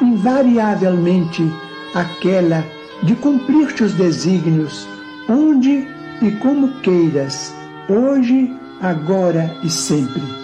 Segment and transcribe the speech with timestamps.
[0.00, 1.50] invariavelmente
[1.94, 2.64] aquela
[3.02, 4.86] de cumprir teus desígnios,
[5.28, 5.86] onde
[6.22, 7.54] e como queiras,
[7.88, 10.43] hoje, agora e sempre.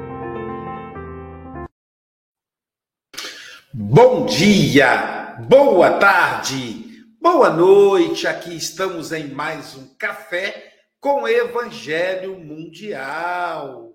[3.73, 8.27] Bom dia, boa tarde, boa noite.
[8.27, 13.93] Aqui estamos em mais um café com Evangelho Mundial.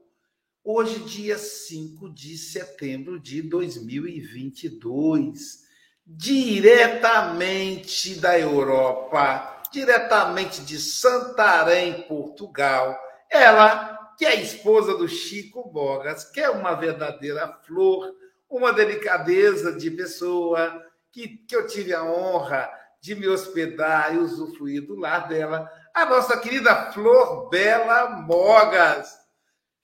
[0.64, 5.58] Hoje, dia 5 de setembro de 2022,
[6.06, 12.99] diretamente da Europa, diretamente de Santarém, Portugal.
[13.31, 18.11] Ela, que é a esposa do Chico Bogas, que é uma verdadeira flor
[18.48, 22.70] uma delicadeza de pessoa que, que eu tive a honra
[23.00, 29.16] de me hospedar e usufruir do lar dela, a nossa querida Flor Bela Mogas,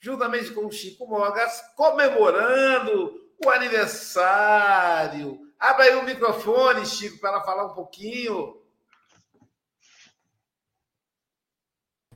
[0.00, 5.40] juntamente com o Chico Mogas, comemorando o aniversário.
[5.58, 8.60] Abra aí o microfone, Chico, para ela falar um pouquinho.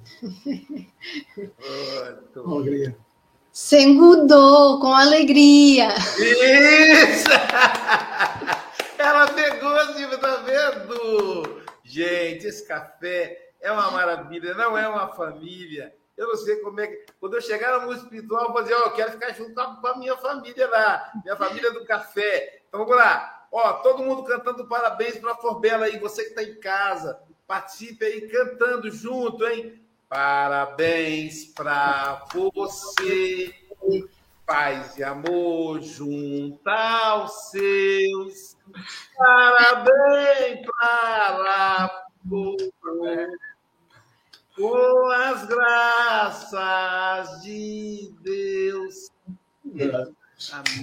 [2.44, 3.05] Muito.
[3.56, 5.88] Sengudou, com alegria.
[6.18, 7.24] Isso!
[8.98, 11.62] Ela pegou, assim, tá vendo?
[11.82, 15.90] Gente, esse café é uma maravilha, não é uma família.
[16.18, 17.06] Eu não sei como é que.
[17.18, 19.54] Quando eu chegar no mundo espiritual, eu vou dizer, ó, oh, eu quero ficar junto
[19.54, 22.60] com a minha família lá, minha família do café.
[22.68, 23.48] Então vamos lá.
[23.50, 28.04] Ó, todo mundo cantando parabéns para a Forbela aí, você que está em casa, participe
[28.04, 29.82] aí cantando junto, hein?
[30.08, 33.52] Parabéns pra você,
[34.46, 38.56] paz e amor junto aos seus.
[39.16, 43.26] Parabéns para você,
[44.54, 49.10] com as graças de Deus.
[50.52, 50.82] Amém.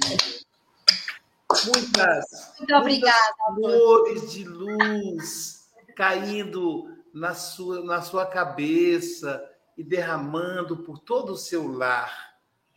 [1.66, 3.34] Muitas, Muito obrigada.
[3.56, 11.68] flores de luz caindo na sua, na sua cabeça e derramando por todo o seu
[11.68, 12.34] lar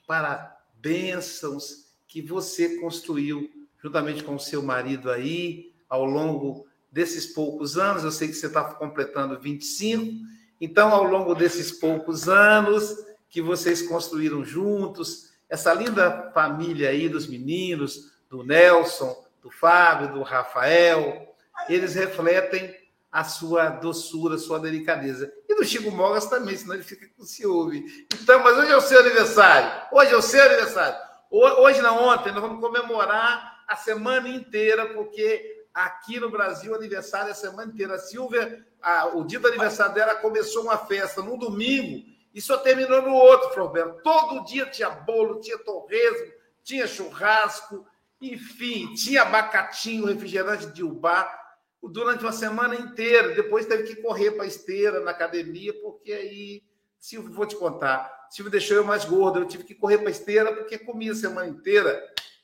[0.06, 3.50] para bênçãos que você construiu
[3.83, 8.05] juntamente com o seu marido aí ao longo desses poucos anos.
[8.05, 10.27] Eu sei que você está completando 25,
[10.61, 12.97] então, ao longo desses poucos anos
[13.29, 20.23] que vocês construíram juntos, essa linda família aí dos meninos, do Nelson, do Fábio, do
[20.23, 21.35] Rafael,
[21.69, 22.75] eles refletem
[23.17, 25.33] a sua doçura, a sua delicadeza.
[25.49, 27.83] E do Chico Mogas também, senão ele fica com ciúme.
[28.13, 29.87] Então, mas hoje é o seu aniversário.
[29.91, 30.99] Hoje é o seu aniversário.
[31.31, 37.33] Hoje, não, ontem, nós vamos comemorar a semana inteira, porque aqui no Brasil, aniversário é
[37.33, 37.95] a semana inteira.
[37.95, 42.05] A Silvia, a, o dia do aniversário dela começou uma festa no domingo
[42.35, 44.03] e só terminou no outro, Florberto.
[44.03, 47.87] Todo dia tinha bolo, tinha torresmo, tinha churrasco,
[48.21, 51.46] enfim, tinha abacatinho, refrigerante de ubá
[51.88, 53.35] durante uma semana inteira.
[53.35, 56.62] Depois teve que correr para a esteira na academia, porque aí,
[56.99, 60.11] Silvio, vou te contar, Silvio deixou eu mais gordo, eu tive que correr para a
[60.11, 62.03] esteira porque comia a semana inteira.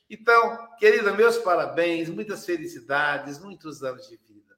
[0.09, 4.55] Então, querida, meus parabéns, muitas felicidades, muitos anos de vida.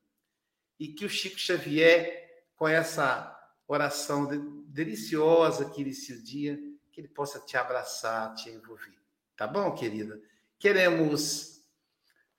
[0.80, 3.32] E que o Chico Xavier, com essa
[3.68, 4.28] oração
[4.68, 6.60] deliciosa que inicia o dia,
[6.92, 8.96] que ele possa te abraçar, te envolver.
[9.36, 10.22] Tá bom, querida?
[10.60, 11.55] Queremos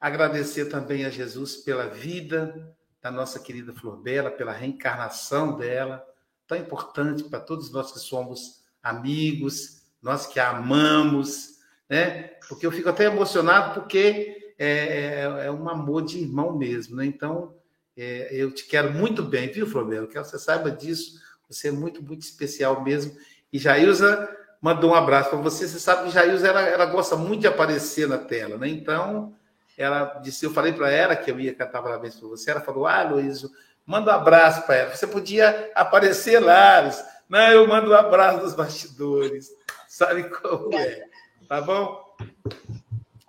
[0.07, 6.05] agradecer também a Jesus pela vida da nossa querida Flor Bela, pela reencarnação dela,
[6.47, 11.59] tão importante para todos nós que somos amigos, nós que a amamos,
[11.89, 12.31] né?
[12.49, 17.05] Porque eu fico até emocionado porque é, é, é um amor de irmão mesmo, né?
[17.05, 17.55] Então,
[17.97, 20.07] é, eu te quero muito bem, viu, Flor Bela?
[20.07, 21.21] Que você saiba disso.
[21.49, 23.17] Você é muito, muito especial mesmo.
[23.53, 24.29] E Jailza
[24.61, 25.67] mandou um abraço para você.
[25.67, 28.69] Você sabe que Jailza ela, ela gosta muito de aparecer na tela, né?
[28.69, 29.35] Então,
[29.77, 32.51] ela disse, eu falei para ela que eu ia cantar parabéns para você.
[32.51, 33.51] Ela falou: Ah, Luísio,
[33.85, 34.95] manda um abraço para ela.
[34.95, 36.81] Você podia aparecer lá.
[36.81, 37.05] Luiz.
[37.29, 39.51] Não, eu mando um abraço dos bastidores.
[39.89, 41.09] Sabe como é?
[41.49, 42.17] Tá bom?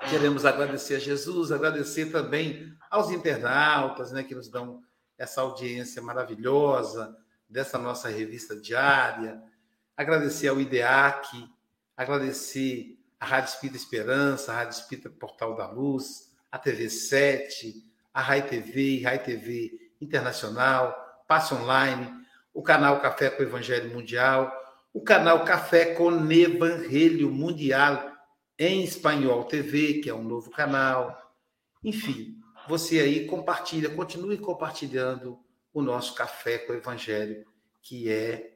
[0.09, 4.81] Queremos agradecer a Jesus, agradecer também aos internautas, né, que nos dão
[5.17, 7.15] essa audiência maravilhosa
[7.49, 9.41] dessa nossa revista diária
[9.97, 11.49] agradecer ao IDEAC,
[11.97, 16.26] agradecer à Rádio Espírita Esperança, a Rádio Espírita Portal da Luz,
[16.57, 19.71] a TV 7, a Rai TV, Rai TV
[20.01, 20.95] Internacional,
[21.27, 22.11] Passe Online,
[22.53, 24.51] o canal Café com Evangelho Mundial,
[24.91, 28.11] o canal Café com Evangelho Mundial
[28.57, 31.15] em Espanhol TV, que é um novo canal.
[31.83, 32.35] Enfim,
[32.67, 35.39] você aí compartilha, continue compartilhando
[35.71, 37.45] o nosso Café com Evangelho,
[37.83, 38.51] que é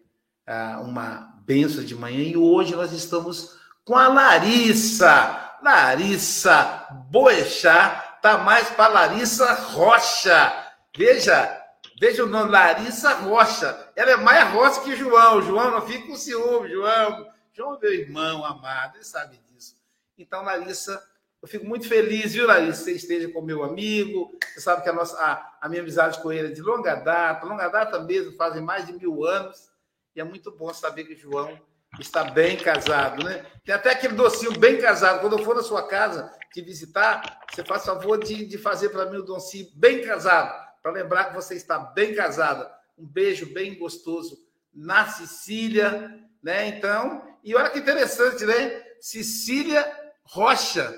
[0.84, 5.51] uma benção de manhã e hoje nós estamos com a Larissa.
[5.62, 10.72] Larissa Boechat, tá mais para Larissa Rocha.
[10.96, 11.64] Veja,
[12.00, 13.92] veja o nome, Larissa Rocha.
[13.96, 15.42] Ela é mais rocha que João.
[15.42, 17.32] João, não fica com ciúme, João.
[17.54, 19.76] João é meu irmão amado, ele sabe disso.
[20.18, 21.02] Então, Larissa,
[21.42, 24.32] eu fico muito feliz, viu, Larissa, você esteja com meu amigo.
[24.54, 27.46] Você sabe que a, nossa, a, a minha amizade com ele é de longa data,
[27.46, 29.70] longa data mesmo, fazem mais de mil anos.
[30.16, 31.60] E é muito bom saber que o João
[32.00, 33.46] está bem casado, né?
[33.66, 35.20] Tem até aquele docinho bem casado.
[35.20, 39.06] Quando eu for na sua casa te visitar, você faz favor de, de fazer para
[39.06, 42.72] mim o docinho bem casado, para lembrar que você está bem casada.
[42.98, 44.38] Um beijo bem gostoso
[44.74, 46.68] na Sicília, né?
[46.68, 48.84] Então, e olha que interessante, né?
[49.00, 49.90] Cecília
[50.24, 50.94] Rocha.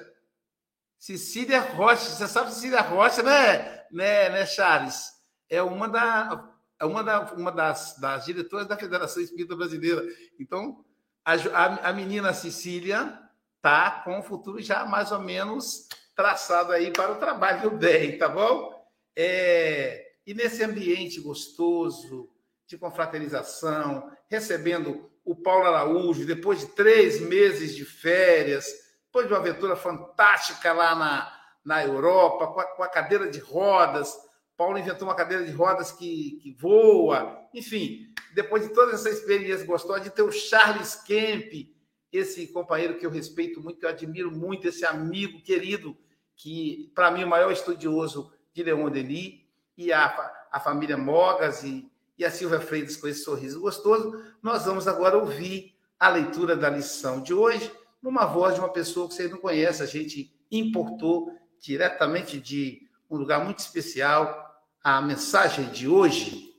[1.00, 2.06] Cecília Rocha.
[2.10, 5.12] Você sabe Cecília Rocha, né, né, né Charles?
[5.50, 6.53] É uma da
[6.84, 10.06] é uma, da, uma das, das diretoras da Federação Espírita Brasileira.
[10.38, 10.84] Então,
[11.24, 13.18] a, a, a menina Cecília
[13.56, 18.18] está com o futuro já mais ou menos traçado aí para o trabalho do bem,
[18.18, 18.86] tá bom?
[19.16, 22.30] É, e nesse ambiente gostoso
[22.68, 28.66] de confraternização, recebendo o Paulo Araújo, depois de três meses de férias,
[29.06, 33.40] depois de uma aventura fantástica lá na, na Europa, com a, com a cadeira de
[33.40, 34.14] rodas,
[34.58, 37.48] Paulo inventou uma cadeira de rodas que, que voa.
[37.54, 41.72] Enfim, depois de toda essa experiência gostosa, de ter o Charles Kemp,
[42.12, 45.98] esse companheiro que eu respeito muito, que eu admiro muito, esse amigo querido,
[46.36, 49.42] que para mim é o maior estudioso de Leon Denis,
[49.76, 54.66] e a, a família Mogas, e, e a Silvia Freitas com esse sorriso gostoso, nós
[54.66, 59.16] vamos agora ouvir a leitura da lição de hoje numa voz de uma pessoa que
[59.16, 59.84] vocês não conhecem.
[59.84, 62.82] A gente importou diretamente de
[63.14, 64.52] um lugar muito especial
[64.84, 66.52] a mensagem de hoje.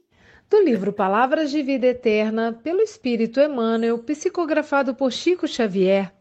[0.48, 6.14] Do livro Palavras de Vida Eterna, pelo Espírito Emmanuel, psicografado por Chico Xavier,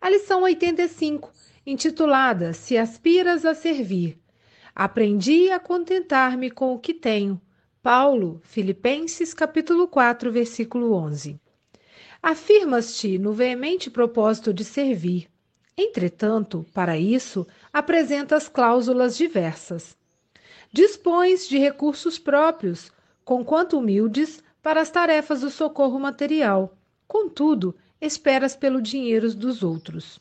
[0.00, 1.32] a lição 85,
[1.66, 4.18] intitulada Se Aspiras a Servir.
[4.74, 7.40] Aprendi a contentar-me com o que tenho.
[7.82, 11.40] Paulo, Filipenses capítulo 4, versículo 11.
[12.22, 15.28] Afirmas-te no veemente propósito de servir.
[15.76, 19.96] Entretanto, para isso, apresentas cláusulas diversas.
[20.72, 22.92] Dispões de recursos próprios,
[23.24, 26.76] conquanto humildes, para as tarefas do socorro material.
[27.08, 30.20] Contudo, esperas pelo dinheiro dos outros.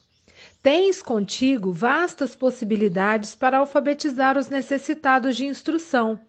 [0.61, 6.19] Tens contigo vastas possibilidades para alfabetizar os necessitados de instrução,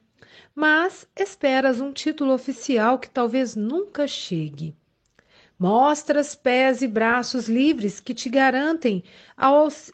[0.54, 4.76] mas esperas um título oficial que talvez nunca chegue.
[5.60, 9.04] Mostras pés e braços livres que te garantem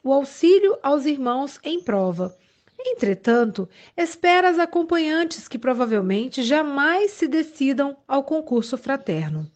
[0.04, 2.36] o auxílio aos irmãos em prova.
[2.78, 9.50] Entretanto, esperas acompanhantes que provavelmente jamais se decidam ao concurso fraterno.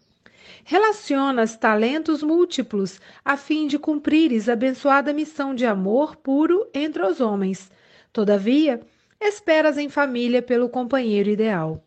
[0.64, 7.20] Relacionas talentos múltiplos a fim de cumprires a abençoada missão de amor puro entre os
[7.20, 7.70] homens.
[8.12, 8.80] Todavia,
[9.20, 11.84] esperas em família pelo companheiro ideal.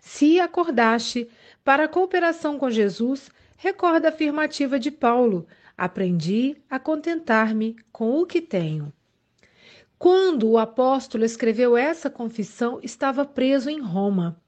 [0.00, 1.28] Se acordaste
[1.68, 5.46] para a cooperação com Jesus, recorda a afirmativa de Paulo:
[5.76, 8.90] aprendi a contentar-me com o que tenho.
[9.98, 14.40] Quando o apóstolo escreveu essa confissão, estava preso em Roma.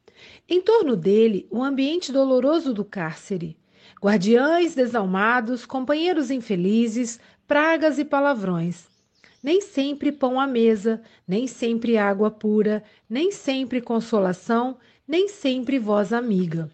[0.49, 3.55] Em torno dele, o ambiente doloroso do cárcere.
[4.03, 8.89] Guardiães desalmados, companheiros infelizes, pragas e palavrões.
[9.43, 16.15] Nem sempre pão à mesa, nem sempre água pura, nem sempre consolação, nem sempre voz
[16.15, 16.71] amiga.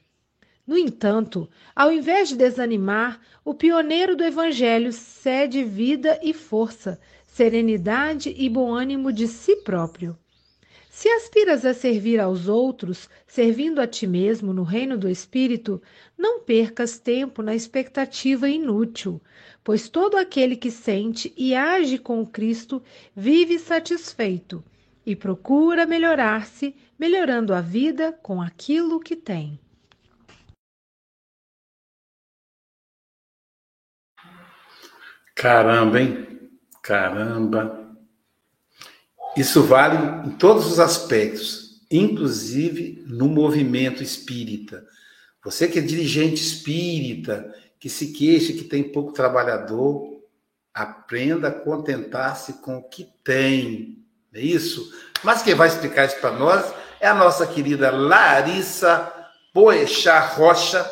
[0.67, 8.35] No entanto, ao invés de desanimar, o pioneiro do Evangelho cede vida e força, serenidade
[8.37, 10.19] e bom ânimo de si próprio.
[10.91, 15.81] Se aspiras a servir aos outros, servindo a ti mesmo no reino do Espírito,
[16.17, 19.21] não percas tempo na expectativa inútil,
[19.63, 22.83] pois todo aquele que sente e age com Cristo
[23.15, 24.65] vive satisfeito
[25.05, 29.61] e procura melhorar-se, melhorando a vida com aquilo que tem.
[35.37, 36.51] Caramba, hein?
[36.83, 37.95] Caramba.
[39.37, 44.83] Isso vale em todos os aspectos, inclusive no movimento espírita.
[45.45, 50.23] Você que é dirigente espírita, que se queixa que tem pouco trabalhador,
[50.73, 54.03] aprenda a contentar-se com o que tem.
[54.33, 54.91] É isso?
[55.23, 59.13] Mas quem vai explicar isso para nós é a nossa querida Larissa
[59.53, 60.91] Boechat Rocha.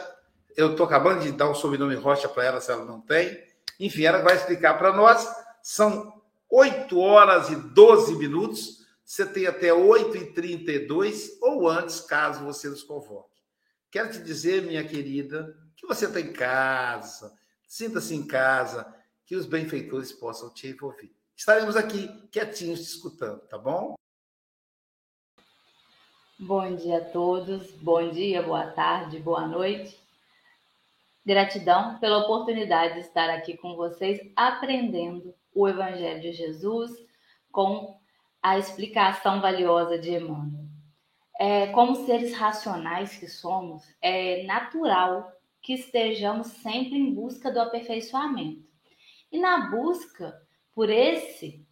[0.55, 3.44] Eu estou acabando de dar o sobrenome Rocha para ela, se ela não tem.
[3.79, 5.29] Enfim, ela vai explicar para nós.
[5.63, 8.85] São 8 horas e 12 minutos.
[9.05, 13.43] Você tem até 8h32 ou antes, caso você nos convoque.
[13.91, 17.33] Quero te dizer, minha querida, que você está em casa,
[17.67, 18.93] sinta-se em casa,
[19.27, 21.13] que os benfeitores possam te envolver.
[21.37, 23.95] Estaremos aqui quietinhos te escutando, tá bom?
[26.39, 30.04] Bom dia a todos, bom dia, boa tarde, boa noite.
[31.25, 36.93] Gratidão pela oportunidade de estar aqui com vocês aprendendo o Evangelho de Jesus
[37.51, 37.99] com
[38.43, 40.65] a explicação valiosa de Emmanuel.
[41.41, 48.63] É, como seres racionais que somos, é natural que estejamos sempre em busca do aperfeiçoamento.
[49.33, 50.39] E na busca
[50.75, 51.67] por esse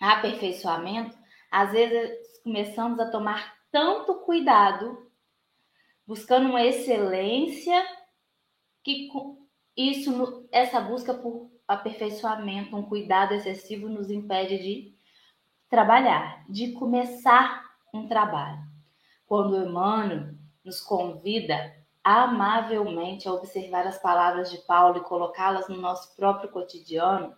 [0.00, 1.16] aperfeiçoamento,
[1.50, 5.10] às vezes começamos a tomar tanto cuidado,
[6.06, 7.84] buscando uma excelência,
[8.82, 9.08] que
[9.76, 14.94] isso, essa busca por aperfeiçoamento, um cuidado excessivo nos impede de
[15.68, 18.60] trabalhar, de começar um trabalho.
[19.26, 20.34] Quando Emmanuel
[20.64, 21.74] nos convida
[22.04, 27.34] amavelmente a observar as palavras de Paulo e colocá-las no nosso próprio cotidiano,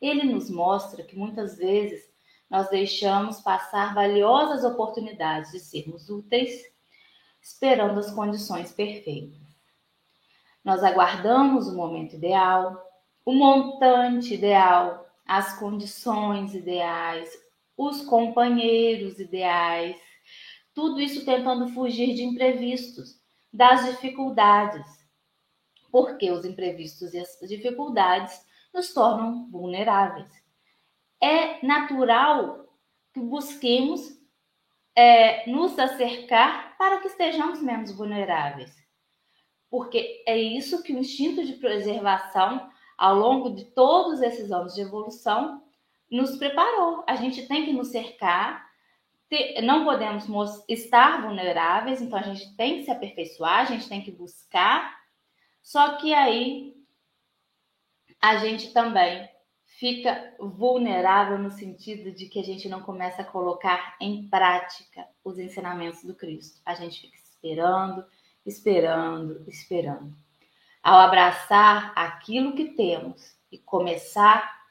[0.00, 2.12] ele nos mostra que muitas vezes
[2.48, 6.62] nós deixamos passar valiosas oportunidades de sermos úteis,
[7.40, 9.41] esperando as condições perfeitas.
[10.64, 12.80] Nós aguardamos o momento ideal,
[13.24, 17.30] o montante ideal, as condições ideais,
[17.76, 19.96] os companheiros ideais,
[20.74, 23.20] tudo isso tentando fugir de imprevistos,
[23.52, 24.86] das dificuldades,
[25.90, 30.30] porque os imprevistos e as dificuldades nos tornam vulneráveis.
[31.20, 32.66] É natural
[33.12, 34.18] que busquemos
[34.96, 38.81] é, nos acercar para que estejamos menos vulneráveis.
[39.72, 44.82] Porque é isso que o instinto de preservação, ao longo de todos esses anos de
[44.82, 45.62] evolução,
[46.10, 47.02] nos preparou.
[47.06, 48.70] A gente tem que nos cercar,
[49.30, 50.26] ter, não podemos
[50.68, 54.94] estar vulneráveis, então a gente tem que se aperfeiçoar, a gente tem que buscar.
[55.62, 56.76] Só que aí
[58.20, 59.26] a gente também
[59.64, 65.38] fica vulnerável no sentido de que a gente não começa a colocar em prática os
[65.38, 66.60] ensinamentos do Cristo.
[66.62, 68.04] A gente fica esperando,
[68.44, 70.14] esperando, esperando.
[70.82, 74.62] Ao abraçar aquilo que temos e começar,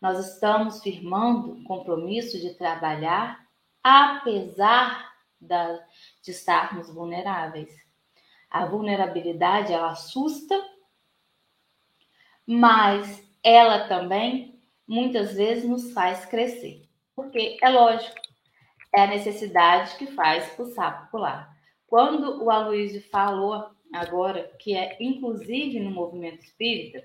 [0.00, 3.44] nós estamos firmando o compromisso de trabalhar
[3.82, 5.78] apesar da,
[6.22, 7.74] de estarmos vulneráveis.
[8.50, 10.54] A vulnerabilidade ela assusta,
[12.46, 16.88] mas ela também muitas vezes nos faz crescer.
[17.14, 18.16] Porque é lógico,
[18.94, 21.53] é a necessidade que faz o sapo pular.
[21.94, 27.00] Quando o Aloysio falou agora, que é inclusive no movimento espírita,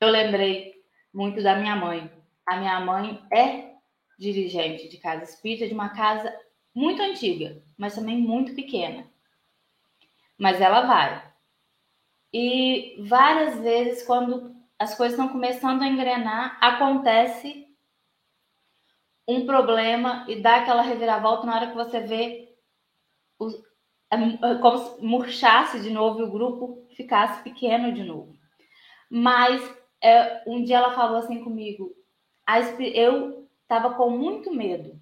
[0.00, 0.82] eu lembrei
[1.12, 2.10] muito da minha mãe.
[2.46, 3.74] A minha mãe é
[4.18, 6.34] dirigente de casa espírita de uma casa
[6.74, 9.06] muito antiga, mas também muito pequena.
[10.38, 11.30] Mas ela vai.
[12.32, 17.68] E várias vezes, quando as coisas estão começando a engrenar, acontece
[19.28, 22.43] um problema e dá aquela reviravolta na hora que você vê
[24.60, 28.36] como se murchasse de novo e o grupo ficasse pequeno de novo.
[29.10, 29.62] Mas
[30.00, 31.92] é, um dia ela falou assim comigo,
[32.94, 35.00] eu estava com muito medo,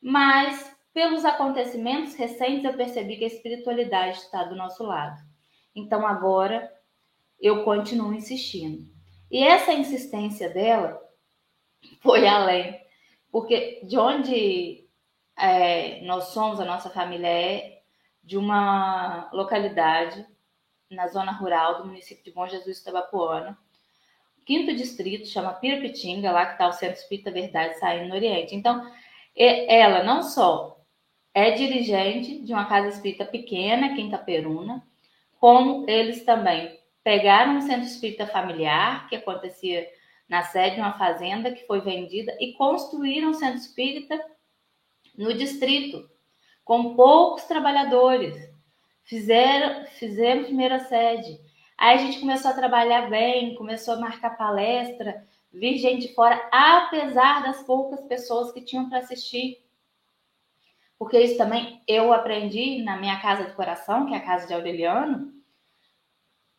[0.00, 5.20] mas pelos acontecimentos recentes eu percebi que a espiritualidade está do nosso lado.
[5.74, 6.70] Então agora
[7.40, 8.88] eu continuo insistindo.
[9.30, 11.00] E essa insistência dela
[12.00, 12.80] foi além,
[13.30, 14.88] porque de onde
[15.40, 17.82] é, nós somos, a nossa família é
[18.22, 20.26] de uma localidade
[20.90, 23.56] na zona rural do município de Bom Jesus Itabapuana,
[24.44, 28.54] quinto distrito, chama Pirapitinga, lá que está o Centro Espírita Verdade saindo no Oriente.
[28.54, 28.90] Então,
[29.36, 30.80] ela não só
[31.32, 34.84] é dirigente de uma casa espírita pequena, Quinta Peruna,
[35.38, 39.88] como eles também pegaram um centro espírita familiar, que acontecia
[40.28, 44.20] na sede de uma fazenda que foi vendida, e construíram um centro espírita
[45.20, 46.08] no distrito,
[46.64, 48.34] com poucos trabalhadores.
[49.04, 51.38] Fizeram, fizeram primeira sede.
[51.76, 56.40] Aí a gente começou a trabalhar bem, começou a marcar palestra, vir gente de fora,
[56.50, 59.58] apesar das poucas pessoas que tinham para assistir.
[60.98, 64.54] Porque isso também eu aprendi na minha casa do coração, que é a casa de
[64.54, 65.34] Aureliano,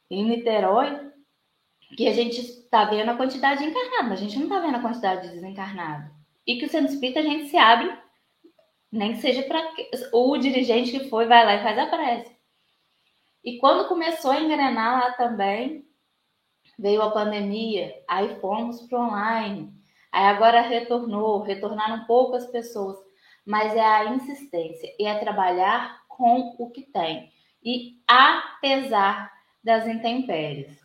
[0.10, 1.12] em Niterói,
[1.96, 4.82] que a gente está vendo a quantidade de encarnados, a gente não está vendo a
[4.82, 6.12] quantidade de desencarnados.
[6.46, 8.01] E que o centro espírita a gente se abre,
[8.92, 9.64] nem que seja para
[10.12, 12.36] o dirigente que foi, vai lá e faz a prece.
[13.44, 15.86] E quando começou a engrenar lá também,
[16.78, 19.74] veio a pandemia, aí fomos para online,
[20.12, 22.98] aí agora retornou, retornaram poucas pessoas,
[23.46, 27.32] mas é a insistência e é trabalhar com o que tem.
[27.64, 29.32] E apesar
[29.64, 30.80] das intempéries.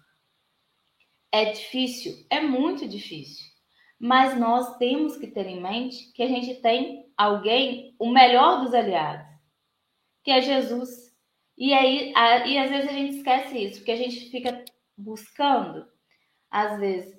[1.33, 2.15] É difícil?
[2.31, 3.46] É muito difícil.
[3.99, 8.75] Mas nós temos que ter em mente que a gente tem alguém, o melhor dos
[8.75, 9.27] aliados,
[10.23, 11.15] que é Jesus.
[11.57, 14.65] E aí, a, e às vezes a gente esquece isso, porque a gente fica
[14.97, 15.87] buscando,
[16.51, 17.19] às vezes,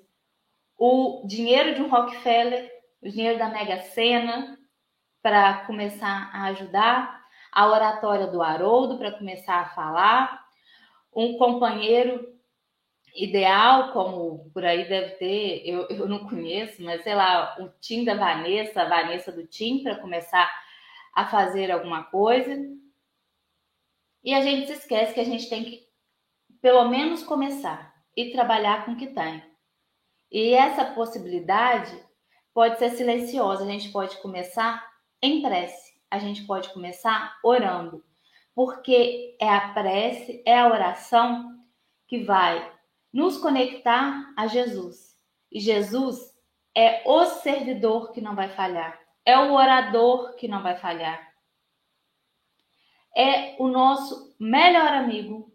[0.76, 2.70] o dinheiro de um Rockefeller,
[3.02, 4.56] o dinheiro da Mega Sena,
[5.20, 7.18] para começar a ajudar,
[7.50, 10.46] a oratória do Haroldo para começar a falar,
[11.14, 12.37] um companheiro
[13.18, 18.04] ideal, como por aí deve ter, eu, eu não conheço, mas sei lá, o Tim
[18.04, 20.48] da Vanessa, a Vanessa do Tim, para começar
[21.14, 22.56] a fazer alguma coisa.
[24.22, 25.88] E a gente se esquece que a gente tem que,
[26.60, 29.42] pelo menos, começar e trabalhar com o que tem.
[30.30, 31.96] E essa possibilidade
[32.54, 34.86] pode ser silenciosa, a gente pode começar
[35.22, 38.04] em prece, a gente pode começar orando,
[38.54, 41.56] porque é a prece, é a oração
[42.06, 42.77] que vai
[43.12, 45.16] nos conectar a Jesus.
[45.50, 46.34] E Jesus
[46.74, 51.26] é o servidor que não vai falhar, é o orador que não vai falhar.
[53.16, 55.52] É o nosso melhor amigo.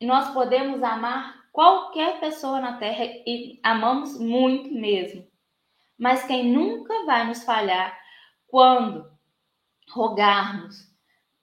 [0.00, 5.26] E nós podemos amar qualquer pessoa na terra e amamos muito mesmo.
[5.98, 7.98] Mas quem nunca vai nos falhar
[8.46, 9.10] quando
[9.90, 10.92] rogarmos,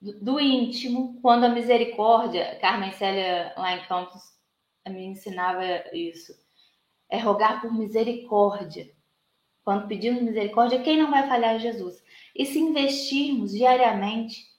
[0.02, 4.22] do íntimo, quando a misericórdia, Carmen Célia lá em Campos
[4.90, 5.64] me ensinava
[5.94, 6.34] isso,
[7.10, 8.92] é rogar por misericórdia.
[9.64, 12.04] Quando pedimos misericórdia, quem não vai falhar é Jesus.
[12.36, 14.50] e se investirmos diariamente.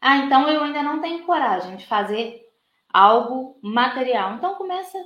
[0.00, 2.48] Ah, então eu ainda não tenho coragem de fazer
[2.88, 4.36] algo material.
[4.36, 4.98] Então começa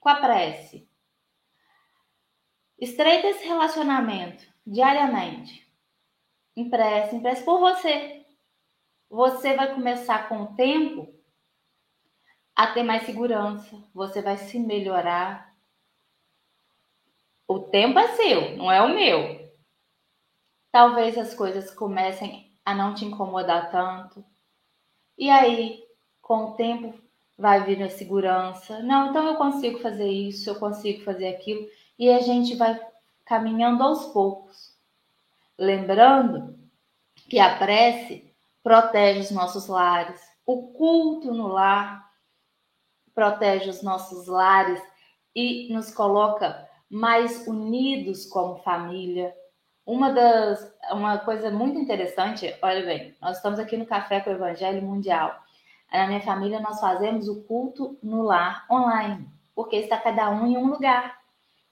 [0.00, 0.88] com a prece.
[2.78, 5.70] Estreita esse relacionamento diariamente.
[6.56, 8.26] Empreste, empreste por você.
[9.10, 11.13] Você vai começar com o tempo
[12.54, 15.54] a ter mais segurança, você vai se melhorar.
[17.48, 19.52] O tempo é seu, não é o meu.
[20.70, 24.24] Talvez as coisas comecem a não te incomodar tanto.
[25.18, 25.84] E aí,
[26.22, 26.98] com o tempo,
[27.36, 28.80] vai vir a segurança.
[28.80, 31.68] Não, então eu consigo fazer isso, eu consigo fazer aquilo.
[31.98, 32.80] E a gente vai
[33.24, 34.74] caminhando aos poucos.
[35.58, 36.58] Lembrando
[37.28, 40.20] que a prece protege os nossos lares.
[40.46, 42.03] O culto no lar
[43.14, 44.82] protege os nossos lares
[45.34, 49.34] e nos coloca mais unidos como família.
[49.86, 54.34] Uma das uma coisa muito interessante, olha bem, nós estamos aqui no Café com o
[54.34, 55.34] Evangelho Mundial.
[55.92, 60.56] Na minha família nós fazemos o culto no lar online, porque está cada um em
[60.56, 61.16] um lugar.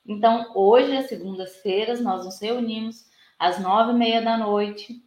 [0.07, 3.07] Então, hoje, às segundas-feiras, nós nos reunimos
[3.39, 5.03] às nove e meia da noite.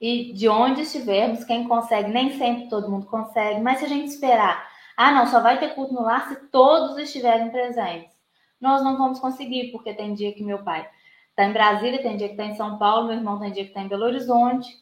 [0.00, 4.08] E de onde estivermos, quem consegue, nem sempre todo mundo consegue, mas se a gente
[4.08, 4.71] esperar,
[5.08, 8.12] ah, não, só vai ter culto no lar se todos estiverem presentes.
[8.60, 10.88] Nós não vamos conseguir, porque tem dia que meu pai
[11.30, 13.70] está em Brasília, tem dia que está em São Paulo, meu irmão tem dia que
[13.70, 14.80] está em Belo Horizonte.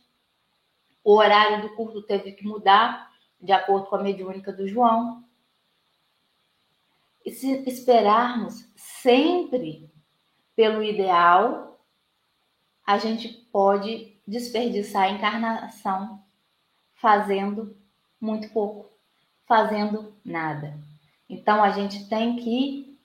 [1.02, 5.24] O horário do culto teve que mudar de acordo com a mediúnica do João.
[7.24, 9.90] E se esperarmos sempre
[10.54, 11.80] pelo ideal,
[12.86, 16.22] a gente pode desperdiçar a encarnação
[16.92, 17.76] fazendo
[18.20, 18.90] muito pouco,
[19.50, 20.78] fazendo nada.
[21.28, 22.96] Então a gente tem que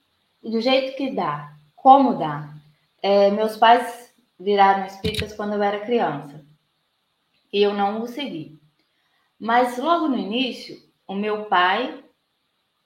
[0.44, 2.54] ir do jeito que dá, como dá.
[3.02, 6.46] É, meus pais viraram espíritas quando eu era criança
[7.52, 8.60] e eu não o segui.
[9.40, 12.04] Mas logo no início, o meu pai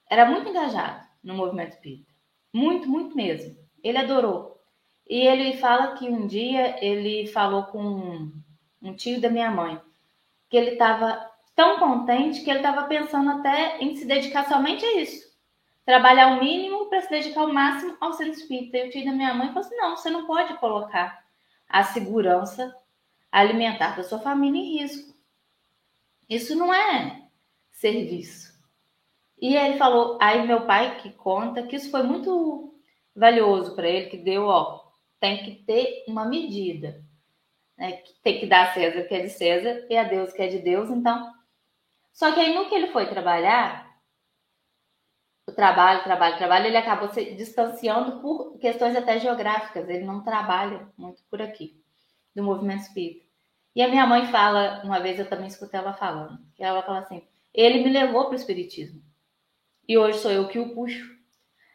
[0.08, 2.10] era muito engajado no movimento espírita.
[2.50, 3.54] Muito, muito mesmo.
[3.84, 4.58] Ele adorou.
[5.06, 8.32] E ele fala que um dia ele falou com
[8.80, 9.78] um tio da minha mãe
[10.48, 11.29] que ele estava
[11.60, 15.28] tão contente que ele estava pensando até em se dedicar somente a isso.
[15.84, 18.78] Trabalhar o mínimo para se dedicar ao máximo ao centro espírita.
[18.78, 21.22] E o tio da minha mãe falou assim: não, você não pode colocar
[21.68, 22.74] a segurança
[23.30, 25.14] alimentar da sua família em risco.
[26.30, 27.26] Isso não é
[27.72, 28.58] serviço.
[29.38, 32.74] E ele falou, aí meu pai que conta que isso foi muito
[33.14, 34.80] valioso para ele, que deu, ó,
[35.18, 37.04] tem que ter uma medida.
[37.76, 38.02] Né?
[38.22, 40.42] Tem que dar a César o que é de César e a Deus o que
[40.42, 41.39] é de Deus, então.
[42.12, 43.90] Só que aí no que ele foi trabalhar,
[45.46, 49.88] o trabalho, trabalho, trabalho, ele acabou se distanciando por questões até geográficas.
[49.88, 51.82] Ele não trabalha muito por aqui,
[52.34, 53.24] do movimento espírita.
[53.74, 57.00] E a minha mãe fala, uma vez eu também escutei ela falando, que ela fala
[57.00, 59.02] assim: ele me levou para o espiritismo.
[59.88, 61.18] E hoje sou eu que o puxo.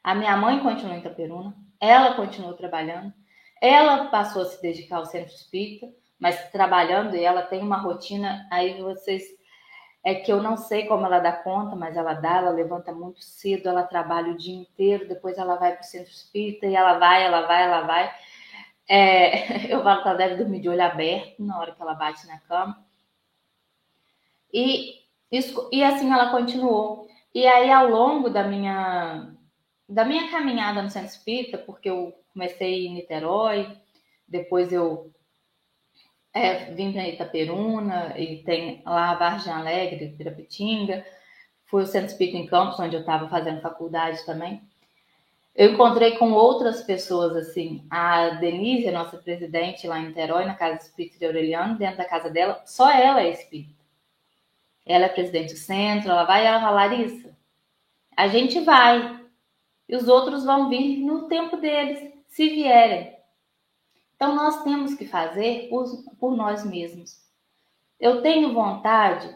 [0.04, 3.14] A minha mãe continuou em Itaperuna, ela continuou trabalhando,
[3.62, 5.88] ela passou a se dedicar ao centro espírita,
[6.20, 9.24] mas trabalhando e ela tem uma rotina, aí vocês
[10.06, 13.24] é que eu não sei como ela dá conta, mas ela dá, ela levanta muito
[13.24, 17.00] cedo, ela trabalha o dia inteiro, depois ela vai para o centro espírita e ela
[17.00, 18.16] vai, ela vai, ela vai.
[18.88, 22.28] É, eu falo que ela deve dormir de olho aberto na hora que ela bate
[22.28, 22.86] na cama.
[24.54, 27.08] E, isso, e assim ela continuou.
[27.34, 29.34] E aí, ao longo da minha,
[29.90, 33.76] da minha caminhada no Centro Espírita, porque eu comecei em Niterói,
[34.28, 35.12] depois eu
[36.36, 41.06] é, vim para Itaperuna, e tem lá a Vargem Alegre, Pirapitinga,
[41.64, 44.62] fui ao Centro Espírita em Campos, onde eu estava fazendo faculdade também.
[45.56, 50.56] Eu encontrei com outras pessoas, assim, a Denise, a nossa presidente lá em Niterói, na
[50.56, 53.74] Casa Espírita de Aureliano, dentro da casa dela, só ela é espírita.
[54.86, 57.34] Ela é presidente do centro, ela vai, ela fala, Larissa,
[58.18, 59.22] a gente vai.
[59.88, 63.15] E os outros vão vir no tempo deles, se vierem.
[64.16, 65.86] Então nós temos que fazer por,
[66.20, 67.22] por nós mesmos.
[68.00, 69.36] Eu tenho vontade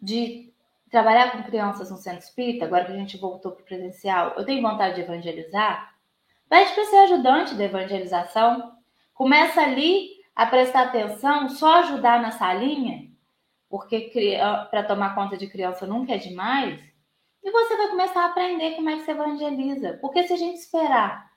[0.00, 0.52] de
[0.90, 4.34] trabalhar com crianças no centro espírita, agora que a gente voltou para o presencial.
[4.36, 5.94] Eu tenho vontade de evangelizar.
[6.48, 8.72] Pede para ser ajudante da evangelização.
[9.12, 13.06] Começa ali a prestar atenção, só ajudar na salinha
[13.68, 14.10] porque
[14.70, 16.80] para tomar conta de criança nunca é demais.
[17.42, 19.98] E você vai começar a aprender como é que se evangeliza.
[20.00, 21.30] Porque se a gente esperar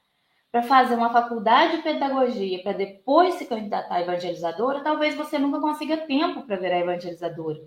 [0.52, 5.60] para fazer uma faculdade de pedagogia para depois se candidatar a evangelizadora, talvez você nunca
[5.60, 7.60] consiga tempo para virar evangelizadora.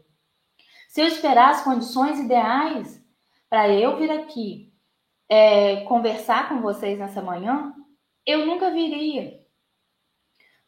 [0.89, 3.03] Se eu esperar as condições ideais
[3.49, 4.73] para eu vir aqui
[5.29, 7.73] é, conversar com vocês nessa manhã,
[8.27, 9.41] eu nunca viria.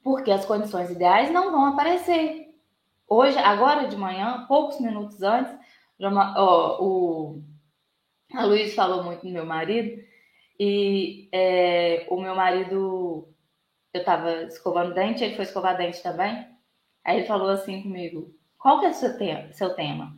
[0.02, 2.54] porque as condições ideais não vão aparecer.
[3.08, 5.52] Hoje, agora de manhã, poucos minutos antes,
[6.00, 7.42] ó, o,
[8.34, 10.02] a Luiz falou muito do meu marido,
[10.58, 13.28] e é, o meu marido,
[13.92, 16.46] eu estava escovando dente, ele foi escovar dente também.
[17.04, 20.16] Aí ele falou assim comigo: qual que é o seu, te seu tema?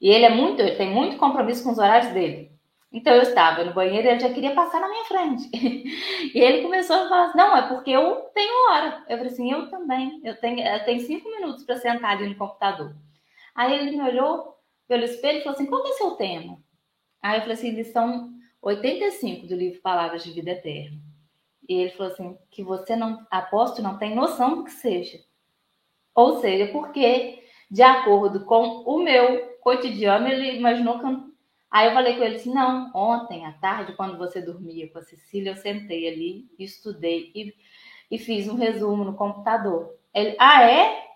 [0.00, 2.50] E ele é muito, ele tem muito compromisso com os horários dele.
[2.92, 5.48] Então eu estava no banheiro e ele já queria passar na minha frente.
[6.34, 9.04] e ele começou a falar assim, não, é porque eu tenho hora.
[9.08, 10.20] Eu falei assim, eu também.
[10.24, 12.96] Eu tenho, eu tenho cinco minutos para sentar ali no computador.
[13.54, 14.56] Aí ele me olhou
[14.88, 16.58] pelo espelho e falou assim, qual é o seu tema?
[17.22, 20.98] Aí eu falei assim, lição 85 do livro Palavras de Vida Eterna.
[21.68, 25.18] E ele falou assim, que você não, aposto, não tem noção do que seja.
[26.14, 31.30] Ou seja, porque, de acordo com o meu cotidiano, ele imaginou que eu
[31.70, 35.02] Aí eu falei com ele assim: não, ontem à tarde, quando você dormia com a
[35.02, 37.54] Cecília, eu sentei ali, estudei e,
[38.10, 39.94] e fiz um resumo no computador.
[40.12, 41.06] Ele, ah, é?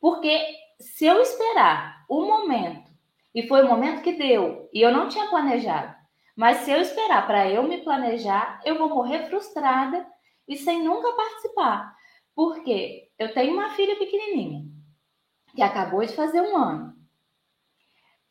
[0.00, 0.40] Porque
[0.80, 2.90] se eu esperar o momento,
[3.34, 5.94] e foi o momento que deu, e eu não tinha planejado,
[6.38, 10.06] mas se eu esperar para eu me planejar, eu vou morrer frustrada
[10.46, 11.92] e sem nunca participar.
[12.32, 14.62] Porque eu tenho uma filha pequenininha,
[15.56, 16.94] que acabou de fazer um ano.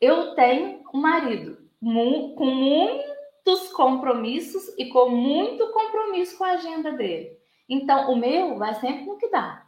[0.00, 7.36] Eu tenho um marido com muitos compromissos e com muito compromisso com a agenda dele.
[7.68, 9.66] Então, o meu vai sempre no que dá.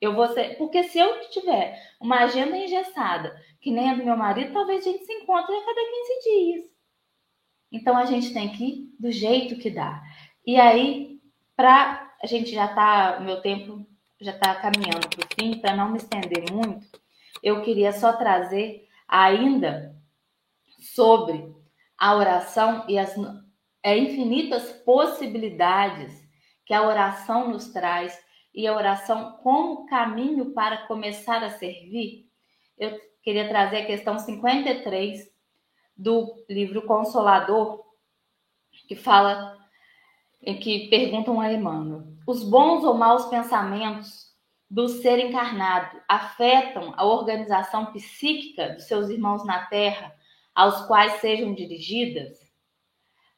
[0.00, 4.16] Eu vou ser, porque se eu tiver uma agenda engessada, que nem a do meu
[4.16, 6.75] marido, talvez a gente se encontre a cada 15 dias.
[7.70, 10.02] Então a gente tem que ir do jeito que dá.
[10.46, 11.20] E aí,
[11.56, 13.86] para a gente já tá, meu tempo
[14.20, 16.86] já está caminhando para o fim, para não me estender muito,
[17.42, 19.94] eu queria só trazer ainda
[20.78, 21.54] sobre
[21.98, 23.14] a oração e as
[23.82, 26.26] é, infinitas possibilidades
[26.64, 28.18] que a oração nos traz
[28.54, 32.26] e a oração como caminho para começar a servir,
[32.78, 35.35] eu queria trazer a questão 53
[35.96, 37.84] do livro Consolador,
[38.86, 39.56] que fala,
[40.42, 44.26] em que perguntam a Emmanuel: os bons ou maus pensamentos
[44.68, 50.14] do ser encarnado afetam a organização psíquica dos seus irmãos na Terra
[50.54, 52.38] aos quais sejam dirigidas?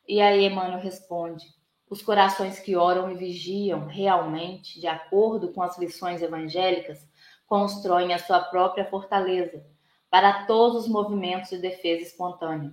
[0.06, 1.44] E aí Emmanuel responde:
[1.88, 7.06] os corações que oram e vigiam realmente, de acordo com as lições evangélicas,
[7.46, 9.64] constroem a sua própria fortaleza
[10.10, 12.72] para todos os movimentos de defesa espontânea.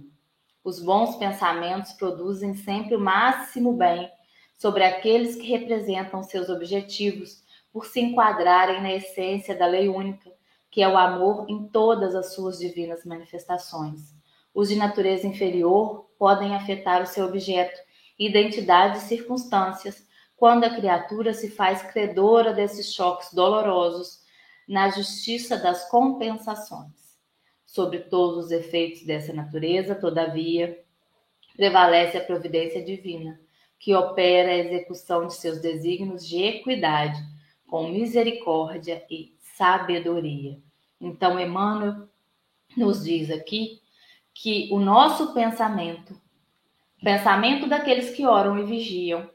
[0.64, 4.10] Os bons pensamentos produzem sempre o máximo bem
[4.58, 10.32] sobre aqueles que representam seus objetivos por se enquadrarem na essência da lei única,
[10.72, 14.14] que é o amor em todas as suas divinas manifestações.
[14.54, 17.78] Os de natureza inferior podem afetar o seu objeto,
[18.18, 20.06] identidade e circunstâncias,
[20.38, 24.22] quando a criatura se faz credora desses choques dolorosos
[24.68, 27.05] na justiça das compensações.
[27.76, 30.82] Sobre todos os efeitos dessa natureza, todavia,
[31.58, 33.38] prevalece a providência divina,
[33.78, 37.22] que opera a execução de seus desígnios de equidade,
[37.68, 40.58] com misericórdia e sabedoria.
[41.02, 42.08] Então, Emmanuel
[42.78, 43.82] nos diz aqui
[44.34, 46.18] que o nosso pensamento,
[47.04, 49.30] pensamento daqueles que oram e vigiam,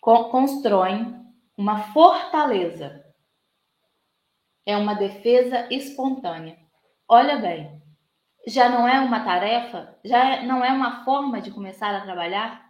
[0.00, 1.16] constroem
[1.56, 3.04] uma fortaleza.
[4.64, 6.64] É uma defesa espontânea.
[7.08, 7.80] Olha bem,
[8.48, 12.68] já não é uma tarefa, já não é uma forma de começar a trabalhar?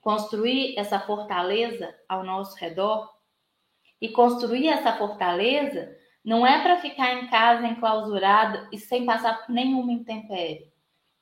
[0.00, 3.12] Construir essa fortaleza ao nosso redor?
[4.00, 9.52] E construir essa fortaleza não é para ficar em casa enclausurada e sem passar por
[9.52, 10.72] nenhuma intempérie.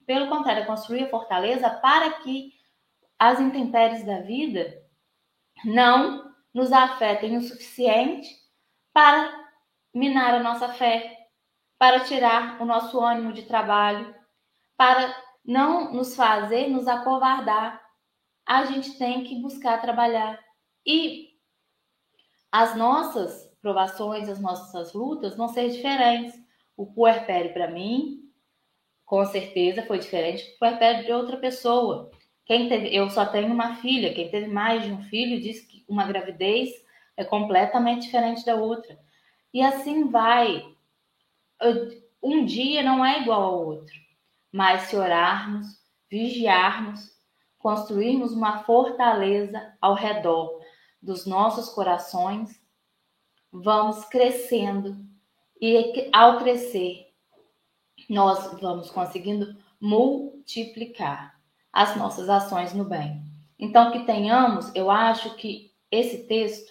[0.06, 2.52] Pelo contrário, é construir a fortaleza para que
[3.18, 4.82] as intempéries da vida
[5.64, 8.28] não nos afetem o suficiente
[8.92, 9.32] para
[9.92, 11.15] minar a nossa fé,
[11.78, 14.14] para tirar o nosso ânimo de trabalho,
[14.76, 17.80] para não nos fazer nos acovardar.
[18.46, 20.38] A gente tem que buscar trabalhar.
[20.84, 21.30] E
[22.50, 26.34] as nossas provações, as nossas lutas vão ser diferentes.
[26.76, 28.30] O puerpério para mim,
[29.04, 32.10] com certeza, foi diferente do puerpério de outra pessoa.
[32.44, 35.84] Quem teve, eu só tenho uma filha, quem teve mais de um filho diz que
[35.88, 36.70] uma gravidez
[37.16, 38.98] é completamente diferente da outra.
[39.52, 40.62] E assim vai.
[42.22, 43.94] Um dia não é igual ao outro,
[44.52, 45.66] mas se orarmos,
[46.10, 47.10] vigiarmos,
[47.58, 50.60] construirmos uma fortaleza ao redor
[51.02, 52.60] dos nossos corações,
[53.52, 54.96] vamos crescendo
[55.60, 57.06] e ao crescer,
[58.08, 61.40] nós vamos conseguindo multiplicar
[61.72, 63.22] as nossas ações no bem.
[63.58, 66.70] Então, que tenhamos, eu acho que esse texto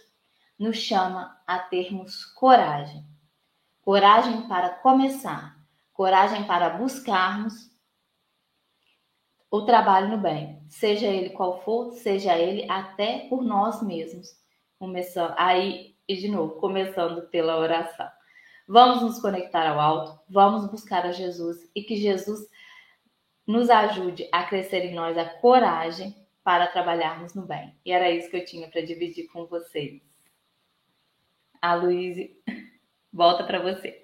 [0.58, 3.04] nos chama a termos coragem.
[3.86, 7.72] Coragem para começar, coragem para buscarmos
[9.52, 14.28] o trabalho no bem, seja ele qual for, seja ele até por nós mesmos.
[14.80, 18.10] Começando aí e de novo, começando pela oração.
[18.68, 22.40] Vamos nos conectar ao alto, vamos buscar a Jesus e que Jesus
[23.46, 27.78] nos ajude a crescer em nós a coragem para trabalharmos no bem.
[27.86, 30.02] E era isso que eu tinha para dividir com vocês.
[31.62, 32.28] A Luísa,
[33.16, 34.02] volta para você.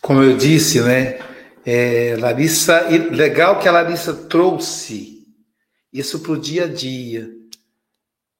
[0.00, 1.18] Como eu disse, né?
[1.66, 5.26] É, Larissa, legal que a Larissa trouxe
[5.92, 7.28] isso para o dia a dia,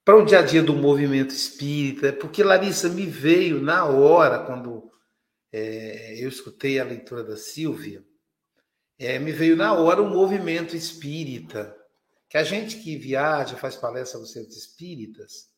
[0.04, 4.89] para o dia a dia do movimento espírita, porque Larissa me veio na hora, quando
[5.52, 8.04] é, eu escutei a leitura da Silvia,
[8.98, 11.76] é, me veio na hora o movimento espírita,
[12.28, 15.48] que a gente que viaja, faz palestra nos centros espíritas,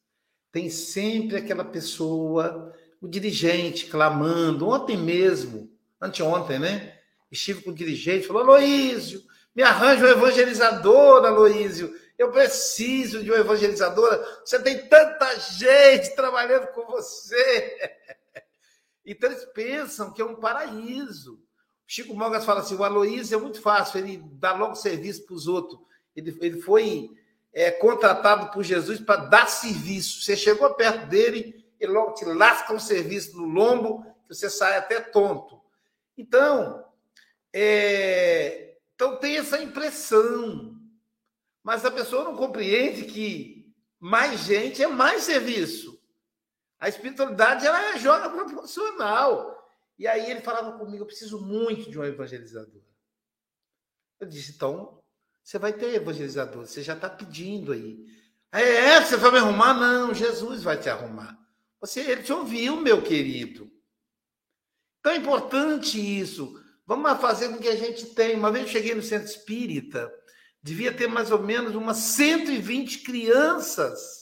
[0.52, 6.98] tem sempre aquela pessoa, o dirigente clamando, ontem mesmo, anteontem, né?
[7.31, 9.22] Estive com o dirigente, falou, Aloísio,
[9.55, 11.94] me arranja um evangelizador, Aloísio.
[12.18, 14.22] Eu preciso de uma evangelizadora.
[14.44, 17.76] Você tem tanta gente trabalhando com você.
[19.04, 21.42] Então eles pensam que é um paraíso.
[21.86, 25.46] Chico Mogas fala assim: o Aloísio é muito fácil, ele dá logo serviço para os
[25.46, 25.80] outros.
[26.14, 27.10] Ele, ele foi
[27.52, 30.22] é, contratado por Jesus para dar serviço.
[30.22, 34.76] Você chegou perto dele, ele logo te lasca um serviço no lombo, que você sai
[34.76, 35.60] até tonto.
[36.16, 36.84] Então,
[37.52, 40.76] é, então tem essa impressão.
[41.62, 45.91] Mas a pessoa não compreende que mais gente é mais serviço.
[46.83, 49.57] A espiritualidade ela é joga proporcional.
[49.97, 52.83] E aí ele falava comigo, eu preciso muito de um evangelizador.
[54.18, 55.01] Eu disse, então,
[55.45, 58.05] você vai ter evangelizador, você já está pedindo aí.
[58.51, 59.75] É, você vai me arrumar?
[59.75, 61.38] Não, Jesus vai te arrumar.
[61.81, 63.71] Você, ele te ouviu, meu querido.
[64.99, 66.61] Então é importante isso.
[66.85, 68.37] Vamos fazer com que a gente tenha.
[68.37, 70.12] Uma vez eu cheguei no centro espírita,
[70.61, 74.21] devia ter mais ou menos umas 120 crianças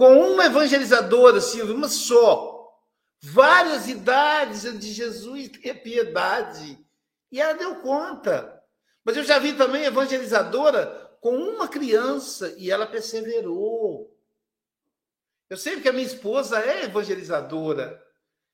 [0.00, 2.74] com uma evangelizadora, Silvia, uma só.
[3.20, 6.82] Várias idades de Jesus e piedade.
[7.30, 8.64] E ela deu conta.
[9.04, 10.86] Mas eu já vi também evangelizadora
[11.20, 14.18] com uma criança e ela perseverou.
[15.50, 18.02] Eu sei que a minha esposa é evangelizadora.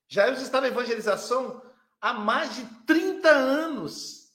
[0.09, 1.61] Já eu está na evangelização
[2.01, 4.33] há mais de 30 anos.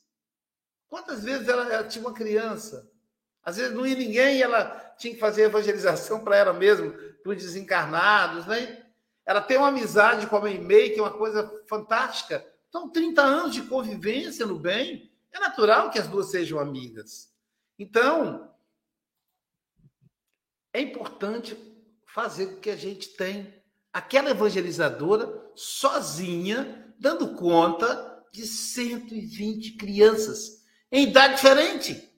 [0.89, 2.91] Quantas vezes ela, ela tinha uma criança?
[3.45, 7.33] Às vezes não ia ninguém e ela tinha que fazer evangelização para ela mesma, para
[7.33, 8.85] os desencarnados, né?
[9.25, 12.45] Ela tem uma amizade com a mãe May, que é uma coisa fantástica.
[12.69, 17.33] Então, 30 anos de convivência no bem, é natural que as duas sejam amigas.
[17.79, 18.53] Então,
[20.73, 21.57] é importante
[22.07, 23.53] fazer com que a gente tenha
[23.93, 32.12] aquela evangelizadora sozinha, dando conta de 120 crianças em idade diferente.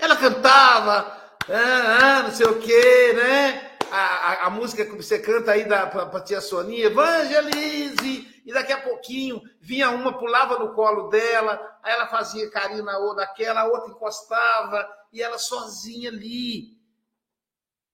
[0.00, 3.76] Ela cantava, ah, ah, não sei o quê, né?
[3.90, 8.72] A, a, a, música que você canta aí para a tia Soninha, evangelize, e daqui
[8.72, 13.60] a pouquinho vinha uma, pulava no colo dela, aí ela fazia carinho na outra daquela,
[13.60, 16.78] a outra encostava, e ela sozinha ali.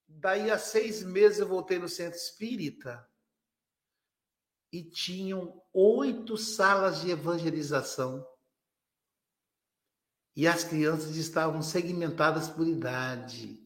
[0.07, 3.07] Daí a seis meses eu voltei no centro espírita
[4.73, 8.27] e tinham oito salas de evangelização.
[10.37, 13.59] E as crianças estavam segmentadas por idade.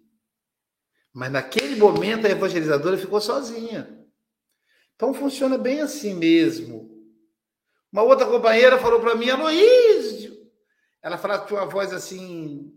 [1.13, 4.07] Mas naquele momento a evangelizadora ficou sozinha.
[4.95, 6.89] Então funciona bem assim mesmo.
[7.93, 10.39] Uma outra companheira falou para mim, Aloísio.
[11.03, 12.73] Ela falava tinha uma voz assim,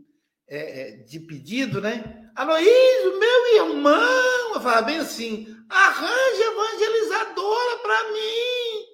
[0.47, 2.31] é, é, de pedido, né?
[2.35, 4.55] Aloísio, meu irmão.
[4.55, 8.87] Eu falava bem assim, arranja evangelizadora para mim.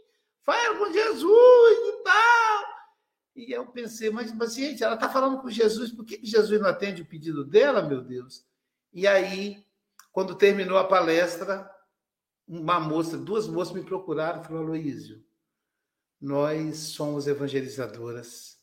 [0.44, 2.49] Fala com Jesus e tal.
[3.40, 6.68] E eu pensei, mas, mas gente, ela está falando com Jesus, por que Jesus não
[6.68, 8.46] atende o pedido dela, meu Deus?
[8.92, 9.66] E aí,
[10.12, 11.72] quando terminou a palestra,
[12.46, 15.24] uma moça, duas moças me procuraram e falaram, Aloísio,
[16.20, 18.60] nós somos evangelizadoras.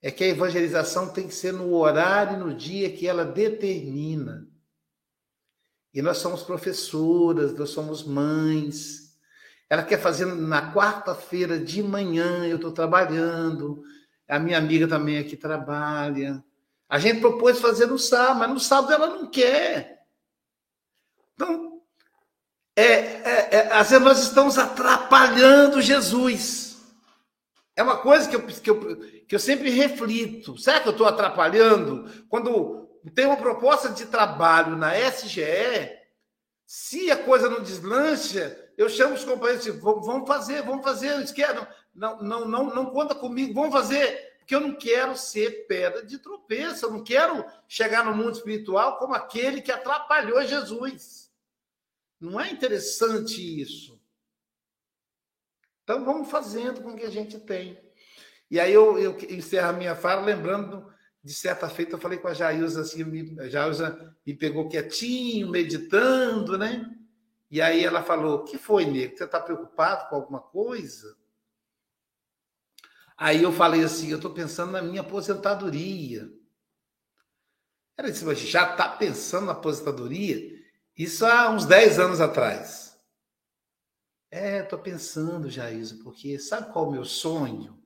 [0.00, 4.48] É que a evangelização tem que ser no horário e no dia que ela determina.
[5.92, 9.07] E nós somos professoras, nós somos mães.
[9.70, 13.82] Ela quer fazer na quarta-feira de manhã, eu estou trabalhando.
[14.28, 16.42] A minha amiga também aqui trabalha.
[16.88, 20.06] A gente propôs fazer no sábado, mas no sábado ela não quer.
[21.34, 21.82] Então,
[22.74, 26.78] é, é, é, às vezes nós estamos atrapalhando Jesus.
[27.76, 28.96] É uma coisa que eu, que eu,
[29.26, 30.56] que eu sempre reflito.
[30.56, 32.10] Será que eu estou atrapalhando?
[32.28, 35.90] Quando tem uma proposta de trabalho na SGE,
[36.66, 41.20] se a coisa não deslancha, eu chamo os companheiros e digo, vamos fazer, vamos fazer,
[41.20, 46.06] esquerda, não, não, não, não conta comigo, vamos fazer, porque eu não quero ser pedra
[46.06, 51.28] de tropeço, eu não quero chegar no mundo espiritual como aquele que atrapalhou Jesus.
[52.20, 54.00] Não é interessante isso?
[55.82, 57.76] Então vamos fazendo com o que a gente tem.
[58.48, 60.88] E aí eu, eu encerro a minha fala lembrando
[61.22, 63.02] de certa feita eu falei com a Jailza assim,
[63.40, 66.97] a Jailza me pegou quietinho, meditando, né?
[67.50, 69.16] E aí ela falou: "Que foi, nego?
[69.16, 71.16] Você está preocupado com alguma coisa?"
[73.16, 76.30] Aí eu falei assim: "Eu estou pensando na minha aposentadoria."
[77.96, 80.58] Ela disse: "Mas já está pensando na aposentadoria?"
[80.96, 82.98] Isso há uns 10 anos atrás.
[84.30, 87.82] É, estou pensando, Jailza, porque sabe qual é o meu sonho?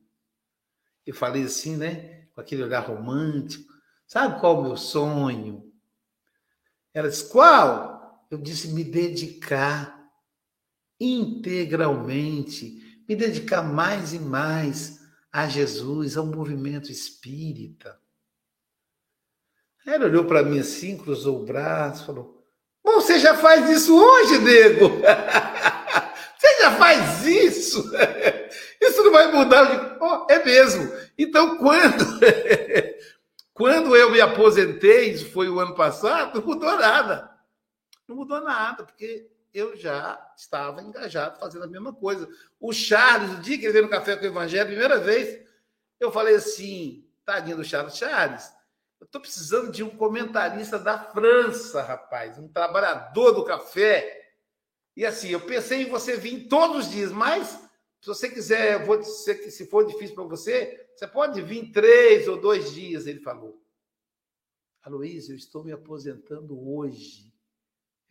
[1.07, 2.23] Eu falei assim, né?
[2.35, 3.73] com aquele olhar romântico.
[4.07, 5.73] Sabe qual é o meu sonho?
[6.93, 7.92] Ela disse: Qual?
[8.33, 10.11] Eu disse: me dedicar
[10.99, 18.01] integralmente, me dedicar mais e mais a Jesus, ao movimento espírita.
[19.85, 22.43] Ela olhou para mim assim, cruzou o braço, falou:
[22.83, 24.89] Bom, você já faz isso hoje, nego?
[26.39, 27.93] você já faz isso?
[28.81, 29.97] Isso não vai mudar.
[30.01, 30.93] Oh, é mesmo.
[31.17, 32.05] Então, quando,
[33.55, 37.32] quando eu me aposentei, isso foi o ano passado, não mudou nada.
[38.13, 42.29] Não mudou nada, porque eu já estava engajado fazendo a mesma coisa.
[42.61, 45.43] O Charles, o dia que ele veio no Café com o Evangelho, primeira vez,
[45.99, 48.53] eu falei assim, tadinho do Charles, Charles,
[49.01, 54.35] eu estou precisando de um comentarista da França, rapaz, um trabalhador do café.
[54.95, 57.49] E assim, eu pensei em você vir todos os dias, mas
[58.01, 61.73] se você quiser, eu vou dizer que se for difícil para você, você pode vir
[61.73, 63.59] três ou dois dias, ele falou.
[64.83, 67.32] Aloísio, eu estou me aposentando hoje.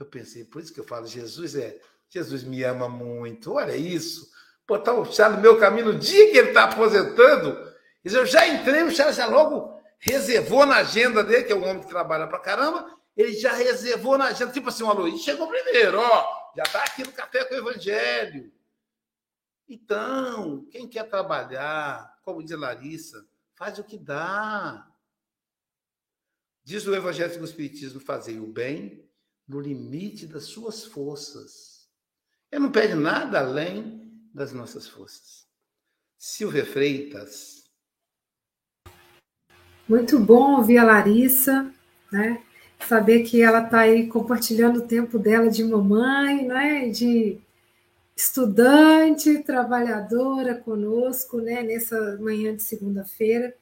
[0.01, 1.79] Eu pensei, por isso que eu falo, Jesus é,
[2.09, 3.53] Jesus me ama muito.
[3.53, 4.31] Olha isso.
[4.67, 7.71] Botar o chá no meu caminho no dia que ele está aposentando.
[8.03, 11.83] Eu já entrei, o chá já logo reservou na agenda dele, que é um homem
[11.83, 15.99] que trabalha pra caramba, ele já reservou na agenda, tipo assim, o Aloysio chegou primeiro,
[15.99, 18.51] ó, já está aqui no Café com o Evangelho.
[19.69, 23.23] Então, quem quer trabalhar, como diz Larissa,
[23.53, 24.87] faz o que dá.
[26.63, 29.10] Diz o Evangelho do Espiritismo: fazer o bem
[29.47, 31.87] no limite das suas forças.
[32.51, 35.47] Ele não pede nada além das nossas forças.
[36.17, 37.63] Silvia Freitas.
[39.87, 41.73] Muito bom ouvir a Larissa,
[42.11, 42.43] né?
[42.87, 46.89] Saber que ela está aí compartilhando o tempo dela de mamãe, né?
[46.89, 47.41] De
[48.15, 53.55] estudante, trabalhadora conosco, né, nessa manhã de segunda-feira.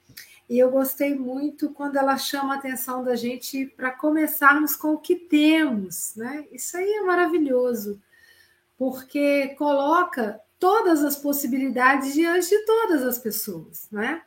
[0.50, 4.97] E eu gostei muito quando ela chama a atenção da gente para começarmos com o
[4.97, 6.47] que temos, né?
[6.52, 8.02] Isso aí é maravilhoso,
[8.76, 14.24] porque coloca todas as possibilidades diante de todas as pessoas, né?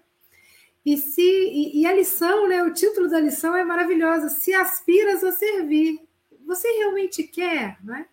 [0.86, 2.62] E se e, e a lição, né?
[2.62, 4.28] O título da lição é maravilhosa.
[4.28, 6.00] Se aspiras a servir,
[6.46, 8.06] você realmente quer, né?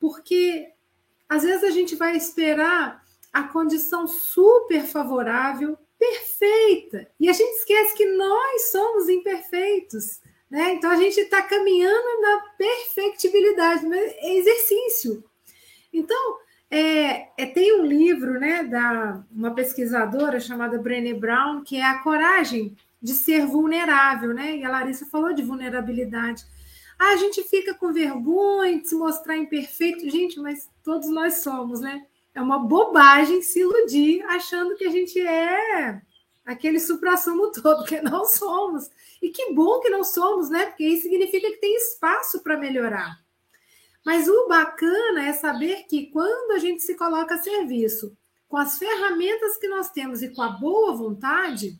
[0.00, 0.72] Porque
[1.28, 7.96] às vezes a gente vai esperar a condição super favorável, perfeita, e a gente esquece
[7.96, 10.20] que nós somos imperfeitos.
[10.50, 10.74] Né?
[10.74, 15.24] Então a gente está caminhando na perfectibilidade, mas é exercício.
[15.92, 16.38] Então,
[16.70, 21.98] é, é, tem um livro né, da uma pesquisadora chamada Brené Brown, que é a
[21.98, 24.56] coragem de ser vulnerável, né?
[24.56, 26.44] E a Larissa falou de vulnerabilidade.
[26.98, 30.10] Ah, a gente fica com vergonha de se mostrar imperfeito.
[30.10, 32.04] Gente, mas todos nós somos, né?
[32.38, 36.00] É uma bobagem se iludir achando que a gente é
[36.46, 38.88] aquele supra-sumo todo, que não somos.
[39.20, 40.66] E que bom que não somos, né?
[40.66, 43.18] Porque isso significa que tem espaço para melhorar.
[44.06, 48.16] Mas o bacana é saber que quando a gente se coloca a serviço,
[48.46, 51.76] com as ferramentas que nós temos e com a boa vontade,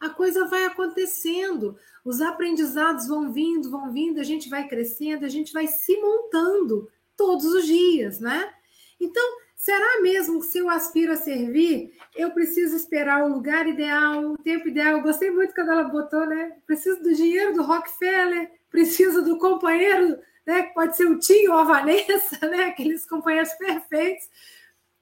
[0.00, 5.28] a coisa vai acontecendo, os aprendizados vão vindo, vão vindo, a gente vai crescendo, a
[5.28, 8.54] gente vai se montando todos os dias, né?
[8.98, 9.22] Então,
[9.68, 14.38] será mesmo que se eu aspiro a servir, eu preciso esperar o lugar ideal, o
[14.38, 14.92] tempo ideal?
[14.92, 16.56] Eu gostei muito quando ela botou, né?
[16.66, 20.62] Preciso do dinheiro do Rockefeller, preciso do companheiro, né?
[20.74, 22.64] Pode ser o tio ou a Vanessa, né?
[22.64, 24.26] Aqueles companheiros perfeitos.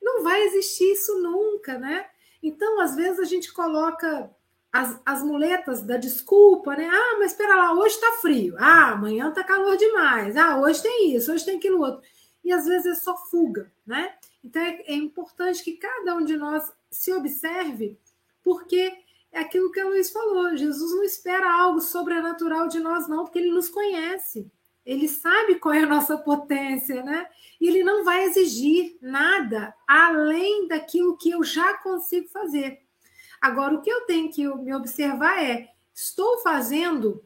[0.03, 2.05] Não vai existir isso nunca, né?
[2.43, 4.29] Então, às vezes, a gente coloca
[4.73, 6.91] as, as muletas da desculpa, né?
[6.93, 8.57] Ah, mas espera lá, hoje está frio.
[8.59, 10.37] Ah, amanhã está calor demais.
[10.37, 12.03] Ah, hoje tem isso, hoje tem aquilo outro.
[12.43, 14.13] e às vezes é só fuga, né?
[14.47, 17.99] Então é, é importante que cada um de nós se observe,
[18.45, 18.97] porque
[19.33, 23.41] é aquilo que a Luiz falou: Jesus não espera algo sobrenatural de nós, não, porque
[23.41, 24.49] ele nos conhece.
[24.85, 27.27] Ele sabe qual é a nossa potência, né?
[27.61, 32.83] E ele não vai exigir nada além daquilo que eu já consigo fazer.
[33.41, 37.21] Agora, o que eu tenho que me observar é: estou fazendo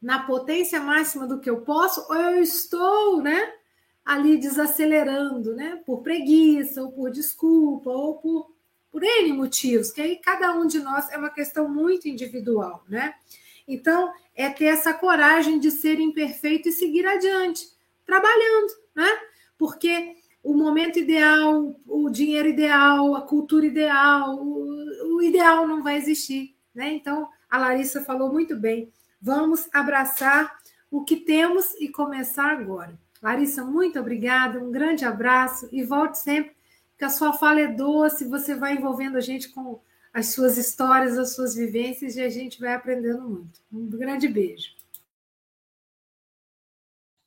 [0.00, 3.54] na potência máxima do que eu posso, ou eu estou, né,
[4.08, 8.50] ali desacelerando, né, por preguiça, ou por desculpa, ou por,
[8.90, 13.14] por N motivos, que aí cada um de nós é uma questão muito individual, né?
[13.68, 17.66] Então, é ter essa coragem de ser imperfeito e seguir adiante,
[18.06, 19.10] trabalhando, né?
[19.58, 25.98] Porque o momento ideal, o dinheiro ideal, a cultura ideal, o, o ideal não vai
[25.98, 26.94] existir, né?
[26.94, 28.90] Então, a Larissa falou muito bem.
[29.20, 30.56] Vamos abraçar
[30.90, 32.98] o que temos e começar agora.
[33.22, 36.56] Larissa, muito obrigada, um grande abraço e volte sempre,
[36.96, 39.80] que a sua fala é doce, você vai envolvendo a gente com
[40.12, 43.60] as suas histórias, as suas vivências e a gente vai aprendendo muito.
[43.72, 44.72] Um grande beijo.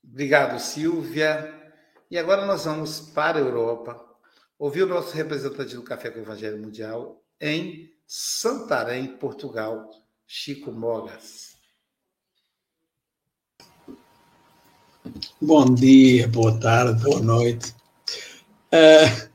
[0.04, 1.58] Obrigado, Silvia.
[2.10, 4.06] E agora nós vamos para a Europa,
[4.60, 9.89] ouvir o nosso representante do Café com o Evangelho Mundial em Santarém, Portugal,
[10.28, 11.51] Chico Mogas.
[15.41, 17.74] Bom dia, boa tarde, boa noite.
[18.72, 19.30] Uh,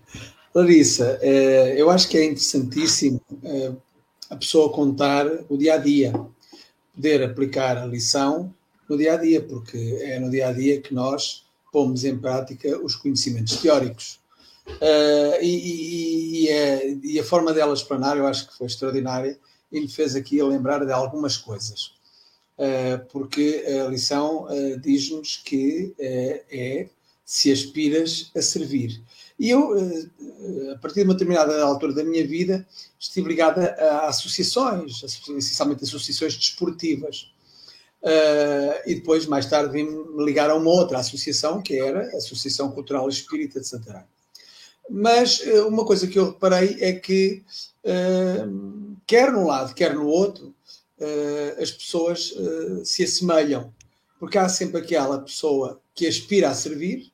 [0.54, 3.76] Larissa, uh, eu acho que é interessantíssimo uh,
[4.30, 6.12] a pessoa contar o dia a dia,
[6.94, 8.54] poder aplicar a lição
[8.88, 12.78] no dia a dia, porque é no dia a dia que nós pomos em prática
[12.78, 14.18] os conhecimentos teóricos.
[14.66, 19.38] Uh, e, e, e, a, e, a, forma dela explanar, eu acho que foi extraordinária
[19.70, 21.95] e lhe fez aqui lembrar de algumas coisas.
[22.58, 26.88] Uh, porque a lição uh, diz-nos que é
[27.22, 29.02] se aspiras a servir.
[29.38, 29.74] E eu,
[30.72, 32.66] a partir de uma determinada altura da minha vida,
[32.98, 37.30] estive ligada a associações, essencialmente associações desportivas.
[38.86, 43.06] E depois, mais tarde, vim-me ligar a uma outra associação, que era a Associação Cultural
[43.08, 44.04] Espírita de Santarém.
[44.88, 47.42] Mas uma coisa que eu reparei é que,
[49.06, 50.54] quer num lado, quer no outro,
[51.60, 52.34] as pessoas
[52.84, 53.72] se assemelham,
[54.18, 57.12] porque há sempre aquela pessoa que aspira a servir,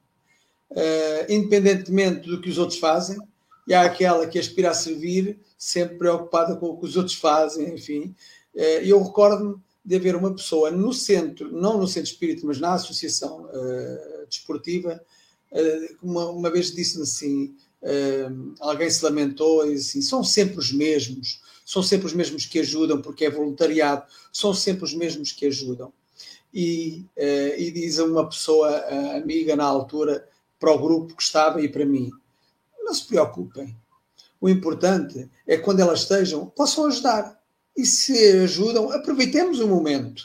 [1.29, 3.19] independentemente do que os outros fazem,
[3.67, 7.75] e há aquela que aspira a servir, sempre preocupada com o que os outros fazem,
[7.75, 8.15] enfim.
[8.55, 13.47] Eu recordo-me de haver uma pessoa no centro, não no centro espírita, mas na associação
[13.47, 15.03] uh, desportiva,
[15.51, 20.73] uh, uma, uma vez disse-me assim, uh, alguém se lamentou e assim, são sempre os
[20.73, 21.41] mesmos,
[21.73, 25.91] são sempre os mesmos que ajudam, porque é voluntariado, são sempre os mesmos que ajudam.
[26.53, 28.69] E, e diz a uma pessoa
[29.17, 30.29] amiga na altura,
[30.61, 32.11] para o grupo que estava e para mim,
[32.85, 33.75] não se preocupem,
[34.39, 37.41] o importante é que quando elas estejam, possam ajudar
[37.75, 38.13] e se
[38.43, 40.25] ajudam, aproveitemos o momento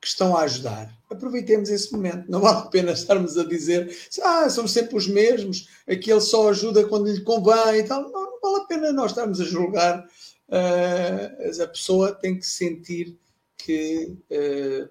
[0.00, 0.92] que estão a ajudar.
[1.08, 2.28] Aproveitemos esse momento.
[2.28, 6.88] Não vale a pena estarmos a dizer ah, somos sempre os mesmos, aquele só ajuda
[6.88, 8.02] quando lhe convém e tal.
[8.02, 10.04] Não, não vale a pena nós estarmos a julgar.
[10.48, 13.16] Uh, a pessoa tem que sentir
[13.56, 14.88] que, uh,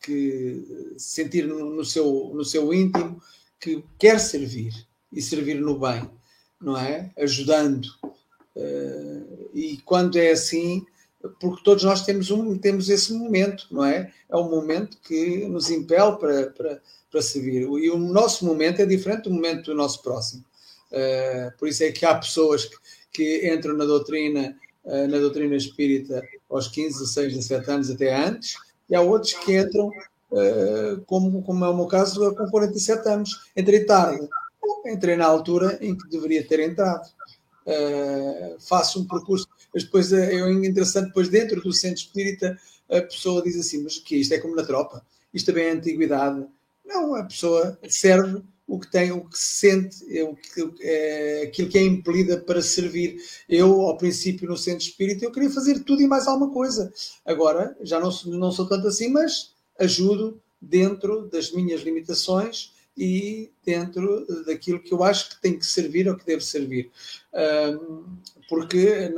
[0.00, 3.20] que sentir no, no, seu, no seu íntimo
[3.58, 4.72] que quer servir
[5.12, 6.08] e servir no bem,
[6.60, 7.10] não é?
[7.18, 7.88] Ajudando,
[8.54, 10.84] Uh, e quando é assim,
[11.40, 14.12] porque todos nós temos, um, temos esse momento, não é?
[14.28, 17.62] É um momento que nos impele para, para, para servir.
[17.62, 20.44] E o nosso momento é diferente do momento do nosso próximo.
[20.90, 22.76] Uh, por isso é que há pessoas que,
[23.12, 28.54] que entram na doutrina, uh, na doutrina espírita aos 15, 16, 17 anos, até antes,
[28.88, 33.30] e há outros que entram, uh, como, como é o meu caso, com 47 anos.
[33.56, 34.28] Entrei tarde.
[34.86, 37.08] Entrei na altura em que deveria ter entrado
[37.66, 39.46] uh, faço um percurso.
[39.72, 42.58] Mas depois é, é interessante, depois dentro do centro espírita,
[42.90, 45.04] a pessoa diz assim: Mas que isto é como na tropa?
[45.32, 46.44] Isto também é antiguidade.
[46.84, 51.42] Não, a pessoa serve o que tem, o que se sente, é o que, é,
[51.42, 53.16] aquilo que é impelida para servir.
[53.48, 56.92] Eu, ao princípio, no centro espírita, eu queria fazer tudo e mais alguma coisa.
[57.26, 64.24] Agora, já não, não sou tanto assim, mas ajudo dentro das minhas limitações e dentro
[64.46, 66.92] daquilo que eu acho que tem que servir ou que deve servir.
[68.48, 69.12] Porque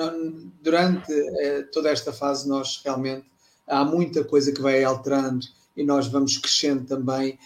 [0.62, 3.26] durante eh, toda esta fase nós realmente
[3.66, 5.46] há muita coisa que vai alterando
[5.76, 7.38] e nós vamos crescendo também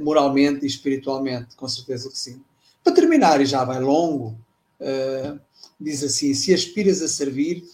[0.00, 2.40] moralmente e espiritualmente, com certeza que sim.
[2.82, 4.38] Para terminar, e já vai longo,
[4.80, 5.34] eh,
[5.80, 7.64] diz assim: se aspiras a servir,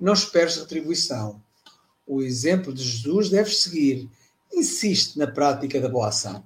[0.00, 1.40] não esperes retribuição.
[2.06, 4.08] O exemplo de Jesus deves seguir.
[4.52, 6.44] Insiste na prática da boa ação.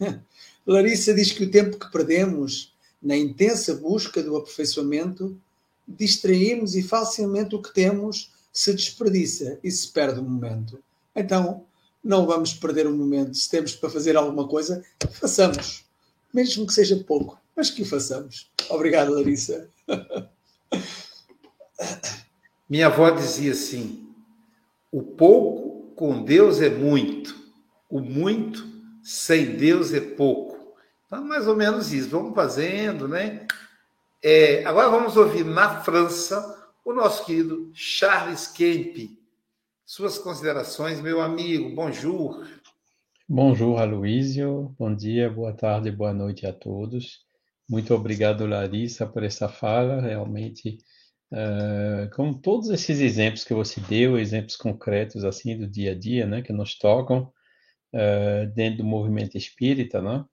[0.66, 5.38] Larissa diz que o tempo que perdemos na intensa busca do aperfeiçoamento,
[5.86, 10.82] distraímos e facilmente o que temos se desperdiça e se perde o momento.
[11.14, 11.64] Então,
[12.04, 13.34] não vamos perder o momento.
[13.34, 15.84] Se temos para fazer alguma coisa, façamos.
[16.32, 18.50] Mesmo que seja pouco, mas que o façamos.
[18.68, 19.68] Obrigado, Larissa.
[22.68, 24.06] Minha avó dizia assim:
[24.92, 27.34] o pouco com Deus é muito,
[27.88, 28.66] o muito
[29.02, 30.74] sem Deus é pouco.
[31.06, 32.10] Então, mais ou menos isso.
[32.10, 33.46] Vamos fazendo, né?
[34.22, 39.10] É, agora vamos ouvir na França o nosso querido Charles Kemp.
[39.94, 41.72] Suas considerações, meu amigo.
[41.72, 42.44] Bonjour.
[43.28, 44.74] Bonjour, Aloísio.
[44.76, 47.20] Bom dia, boa tarde, boa noite a todos.
[47.70, 50.00] Muito obrigado, Larissa, por essa fala.
[50.00, 50.78] Realmente,
[51.32, 56.26] uh, com todos esses exemplos que você deu, exemplos concretos assim do dia a dia,
[56.26, 57.32] né, que nos tocam
[57.94, 60.24] uh, dentro do movimento espírita, né?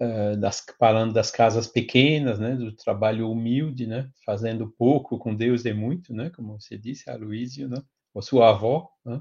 [0.00, 5.66] Eh, das, falando das casas pequenas, né, do trabalho humilde, né, fazendo pouco com Deus
[5.66, 7.76] é muito, né, como você disse, a Luísio, né,
[8.14, 9.20] ou sua avó, né,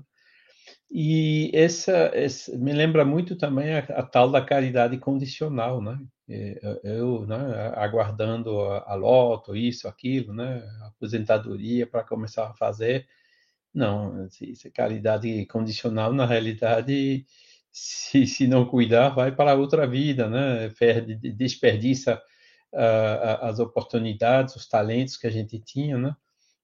[0.90, 5.98] e essa, essa, me lembra muito também a, a, tal da caridade condicional, né,
[6.84, 13.08] eu, né, aguardando a, a loto, isso, aquilo, né, aposentadoria para começar a fazer,
[13.74, 17.26] não, é caridade condicional, na realidade,
[17.72, 20.70] se, se não cuidar, vai para outra vida, né?
[20.78, 22.22] Perde, desperdiça
[22.74, 26.16] uh, as oportunidades, os talentos que a gente tinha, né?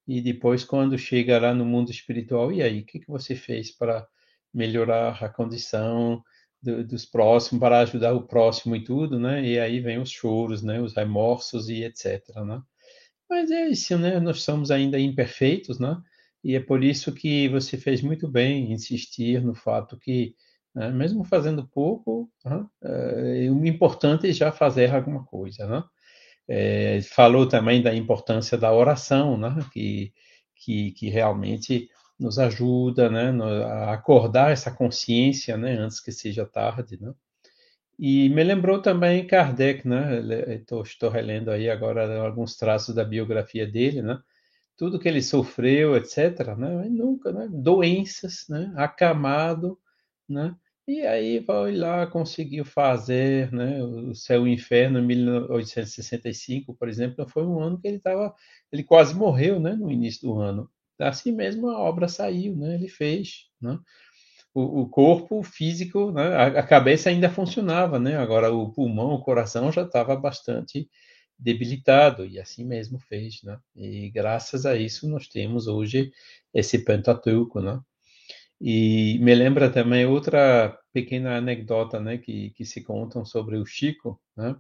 [0.08, 3.72] E depois, quando chega lá no mundo espiritual, e aí, o que, que você fez
[3.72, 4.08] para
[4.54, 6.24] melhorar a condição
[6.62, 9.44] do, dos próximos, para ajudar o próximo e tudo, né?
[9.46, 10.80] E aí vem os choros, né?
[10.80, 12.62] Os remorsos e etc, né?
[13.30, 14.20] Mas é isso, né?
[14.20, 16.02] Nós somos ainda imperfeitos, né?
[16.44, 20.36] E é por isso que você fez muito bem insistir no fato que
[20.78, 20.92] né?
[20.92, 22.64] Mesmo fazendo pouco, né?
[22.84, 25.66] é, o importante é já fazer alguma coisa.
[25.66, 25.84] Né?
[26.48, 29.58] É, falou também da importância da oração, né?
[29.74, 30.14] que,
[30.56, 31.90] que, que realmente
[32.20, 33.32] nos ajuda né?
[33.66, 35.74] a acordar essa consciência né?
[35.74, 36.98] antes que seja tarde.
[37.02, 37.14] Né?
[38.00, 40.20] E me lembrou também Kardec, né?
[40.56, 44.20] Estou, estou relendo aí agora alguns traços da biografia dele, né?
[44.78, 46.56] Tudo que ele sofreu, etc.
[46.56, 46.88] Né?
[46.90, 47.50] Nunca, né?
[47.52, 48.72] Doenças, né?
[48.76, 49.80] Acamado,
[50.30, 50.56] né?
[50.88, 56.88] E aí vai lá, conseguiu fazer né, o Céu e o Inferno em 1865, por
[56.88, 58.34] exemplo, foi um ano que ele estava,
[58.72, 60.70] ele quase morreu, né, no início do ano.
[60.98, 63.78] Assim mesmo a obra saiu, né, ele fez, né?
[64.54, 68.18] O, o corpo físico, né, a, a, cabeça ainda funcionava, né?
[68.18, 70.90] Agora o pulmão, o coração já estava bastante
[71.38, 73.60] debilitado e assim mesmo fez, né?
[73.76, 76.12] E graças a isso nós temos hoje
[76.54, 77.80] esse Pentateuco, né?
[78.60, 84.20] E me lembra também outra pequena anedota, né, que, que se contam sobre o Chico,
[84.36, 84.56] né,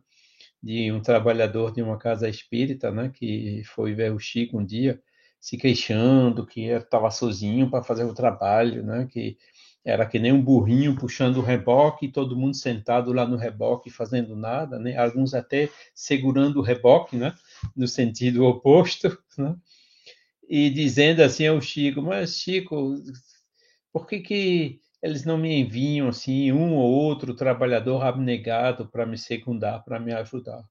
[0.62, 5.02] de um trabalhador de uma casa espírita, né, que foi ver o Chico um dia
[5.39, 9.38] se queixando que estava sozinho para fazer o trabalho, né, que
[9.84, 14.36] era que nem um burrinho puxando o reboque, todo mundo sentado lá no reboque fazendo
[14.36, 17.34] nada, né, alguns até segurando o reboque, né,
[17.76, 19.56] no sentido oposto, né,
[20.48, 22.95] e dizendo assim ao Chico, mas Chico,
[23.98, 29.18] por que, que eles não me enviam assim um ou outro trabalhador abnegado para me
[29.18, 30.64] secundar, para me ajudar?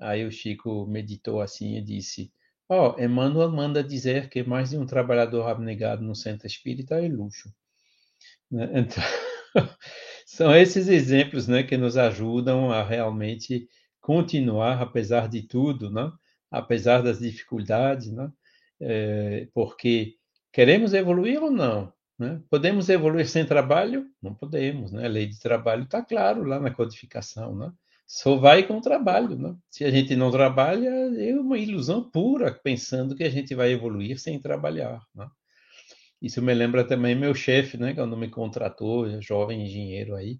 [0.00, 2.32] Aí o Chico meditou assim e disse:
[2.70, 7.06] Ó, oh, Emmanuel manda dizer que mais de um trabalhador abnegado no centro espírita é
[7.06, 7.52] luxo.
[8.50, 8.66] Né?
[9.54, 9.68] Então,
[10.24, 13.68] são esses exemplos né, que nos ajudam a realmente
[14.00, 16.10] continuar, apesar de tudo, né?
[16.50, 18.32] apesar das dificuldades, né?
[18.80, 20.14] É, porque
[20.50, 21.92] queremos evoluir ou não?
[22.22, 22.40] Né?
[22.48, 24.06] Podemos evoluir sem trabalho?
[24.22, 25.06] Não podemos, né?
[25.06, 27.72] A lei de trabalho está claro lá na codificação, né?
[28.06, 29.56] Só vai com o trabalho, né?
[29.68, 34.20] Se a gente não trabalha, é uma ilusão pura pensando que a gente vai evoluir
[34.20, 35.28] sem trabalhar, né?
[36.20, 37.92] Isso me lembra também meu chefe, né?
[37.92, 40.38] Quando me contratou, jovem engenheiro aí,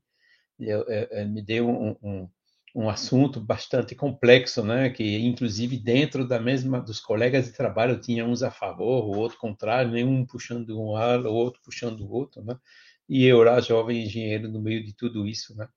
[0.61, 2.29] ele me deu um, um
[2.75, 4.91] um assunto bastante complexo, né?
[4.91, 9.39] Que inclusive dentro da mesma dos colegas de trabalho tinha uns a favor, o outro
[9.39, 12.57] contrário, nenhum puxando um lado, o outro puxando o outro, né?
[13.09, 15.69] E eu lá jovem engenheiro no meio de tudo isso, né?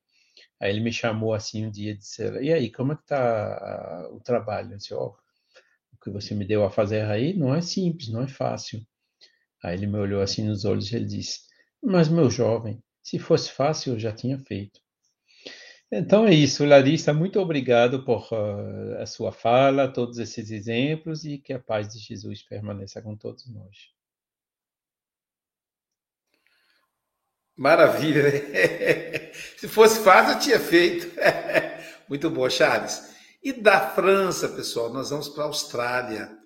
[0.60, 4.08] Aí ele me chamou assim um dia e disse: "E aí, como é que tá
[4.12, 5.16] o trabalho?" Eu disse: "Ó, oh,
[5.94, 8.80] o que você me deu a fazer aí não é simples, não é fácil."
[9.62, 11.40] Aí ele me olhou assim nos olhos e ele disse:
[11.82, 14.80] "Mas meu jovem, se fosse fácil eu já tinha feito."
[15.90, 21.38] Então é isso, Larissa, muito obrigado por uh, a sua fala, todos esses exemplos e
[21.38, 23.94] que a paz de Jesus permaneça com todos nós.
[27.56, 29.32] Maravilha, né?
[29.56, 31.08] Se fosse fácil, eu tinha feito.
[32.08, 33.14] Muito bom, Charles.
[33.42, 36.36] E da França, pessoal, nós vamos para a Austrália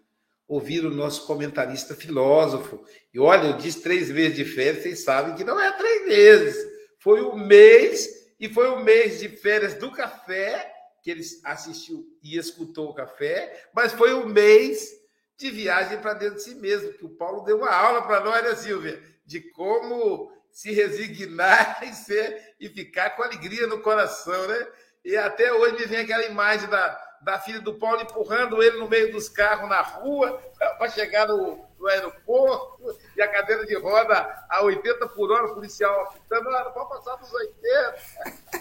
[0.47, 2.85] ouvir o nosso comentarista filósofo.
[3.13, 6.57] E olha, eu disse três meses de férias, vocês sabem que não é três meses.
[6.99, 10.73] Foi o mês, e foi o mês de férias do café,
[11.03, 14.89] que ele assistiu e escutou o café, mas foi o mês
[15.37, 18.43] de viagem para dentro de si mesmo, que o Paulo deu uma aula para nós,
[18.43, 19.03] né, Silvia?
[19.27, 24.67] De como se resignar e ser e ficar com alegria no coração, né?
[25.05, 28.89] E até hoje me vem aquela imagem da, da filha do Paulo empurrando ele no
[28.89, 30.43] meio dos carros na rua
[30.79, 35.55] para chegar no, no, aeroporto e a cadeira de roda a 80 por hora, o
[35.55, 38.61] policial apitando, ah, não pode passar dos 80.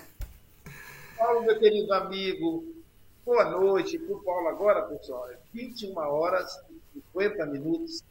[1.16, 2.64] Paulo, meu querido amigo,
[3.24, 3.98] boa noite.
[3.98, 6.58] Para o Paulo agora, pessoal, é 21 horas
[6.94, 8.02] e 50 minutos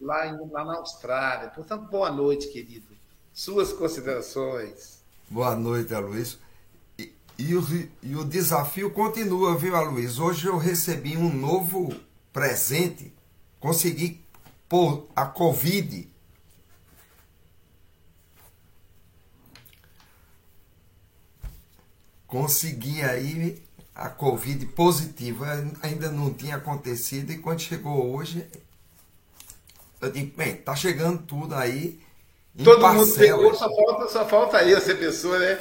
[0.00, 1.48] lá, em, lá na Austrália.
[1.50, 2.92] Portanto, boa noite, querido.
[3.32, 5.02] Suas considerações.
[5.28, 6.38] Boa noite, Aloysio.
[7.38, 7.62] E o,
[8.02, 10.24] e o desafio continua, viu, Aloysio?
[10.24, 11.92] Hoje eu recebi um novo
[12.32, 13.12] presente.
[13.62, 14.20] Consegui
[14.68, 16.10] pôr a Covid.
[22.26, 23.62] Consegui aí
[23.94, 25.46] a Covid positiva.
[25.80, 28.44] Ainda não tinha acontecido e quando chegou hoje,
[30.00, 32.02] eu digo, bem, tá chegando tudo aí
[32.64, 35.56] Todo mundo pegou, só falta, só falta aí essa pessoa, né?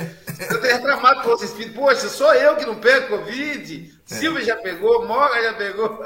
[0.49, 4.16] Eu tenho reclamado com espírito, poxa, sou eu que não pego Covid, é.
[4.16, 6.04] Silvia já pegou, Moga já pegou.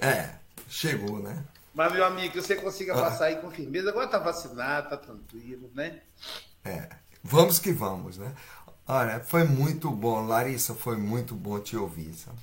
[0.00, 0.41] É,
[0.72, 1.44] chegou, né?
[1.74, 3.00] Mas, meu amigo, que você consiga ah.
[3.02, 6.00] passar aí com firmeza, agora tá vacinado, tá tranquilo, né?
[6.64, 6.88] É,
[7.22, 8.34] vamos que vamos, né?
[8.86, 12.38] Olha, foi muito bom, Larissa, foi muito bom te ouvir, sabe?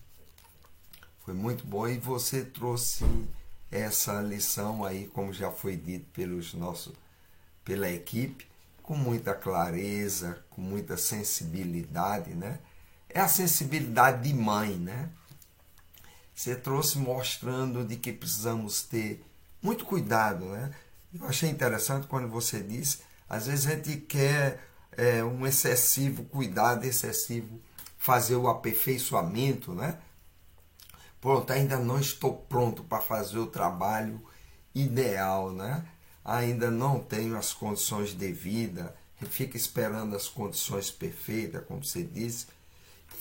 [1.26, 3.04] Foi muito bom e você trouxe
[3.72, 6.94] essa lição aí, como já foi dito pelos nossos
[7.64, 8.48] pela equipe
[8.82, 12.60] com muita clareza, com muita sensibilidade, né?
[13.08, 15.10] É a sensibilidade de mãe, né?
[16.40, 19.22] Você trouxe mostrando de que precisamos ter
[19.62, 20.72] muito cuidado, né?
[21.14, 24.64] Eu achei interessante quando você disse, às vezes a gente quer
[24.94, 27.60] é, um excessivo cuidado, excessivo
[27.98, 29.98] fazer o aperfeiçoamento, né?
[31.20, 34.26] Pronto, ainda não estou pronto para fazer o trabalho
[34.74, 35.86] ideal, né?
[36.24, 38.96] ainda não tenho as condições de vida,
[39.30, 42.48] fica esperando as condições perfeitas, como você disse.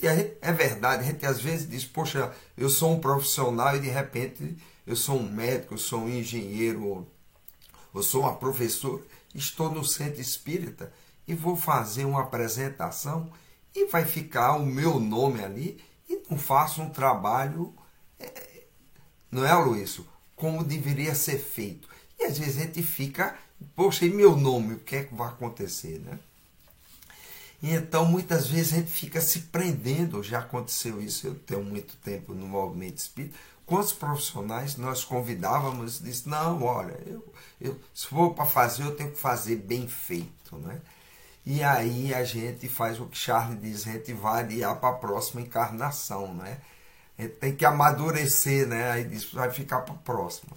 [0.03, 3.89] E é verdade, a gente às vezes diz, poxa, eu sou um profissional e de
[3.89, 7.07] repente eu sou um médico, eu sou um engenheiro,
[7.95, 9.03] eu sou uma professora,
[9.35, 10.93] estou no centro espírita
[11.27, 13.31] e vou fazer uma apresentação
[13.75, 17.75] e vai ficar o meu nome ali e não faço um trabalho,
[18.19, 18.63] é,
[19.31, 20.01] não é, Luiz?
[20.35, 21.89] Como deveria ser feito.
[22.19, 23.37] E às vezes a gente fica,
[23.77, 26.19] poxa, e meu nome, o que é que vai acontecer, né?
[27.63, 31.97] E então muitas vezes a gente fica se prendendo, já aconteceu isso, eu tenho muito
[31.97, 33.37] tempo no movimento espírita.
[33.67, 39.11] Quantos profissionais nós convidávamos disse, não, olha, eu, eu, se for para fazer, eu tenho
[39.11, 40.81] que fazer bem feito, né?
[41.45, 44.99] E aí a gente faz o que Charles diz, a gente vai adiar para a
[44.99, 46.61] próxima encarnação, né?
[47.19, 48.91] A gente tem que amadurecer, né?
[48.91, 50.57] Aí diz, vai ficar para a próxima.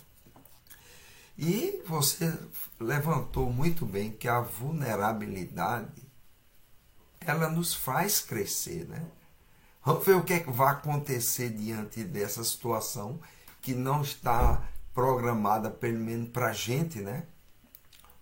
[1.38, 2.34] E você
[2.80, 6.01] levantou muito bem que a vulnerabilidade
[7.26, 9.04] ela nos faz crescer, né?
[9.86, 13.20] Vamos ver o que, é que vai acontecer diante dessa situação
[13.62, 14.62] que não está
[14.94, 17.24] programada, pelo menos para a gente, né?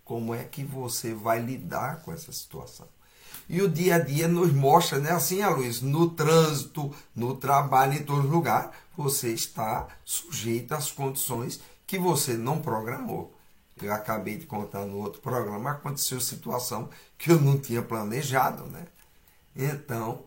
[0.03, 2.87] Como é que você vai lidar com essa situação?
[3.47, 5.11] E o dia a dia nos mostra, né?
[5.11, 11.59] Assim, a luz, no trânsito, no trabalho, em todo lugar, você está sujeito às condições
[11.87, 13.33] que você não programou.
[13.85, 18.85] Eu acabei de contar no outro programa, aconteceu situação que eu não tinha planejado, né?
[19.55, 20.25] Então,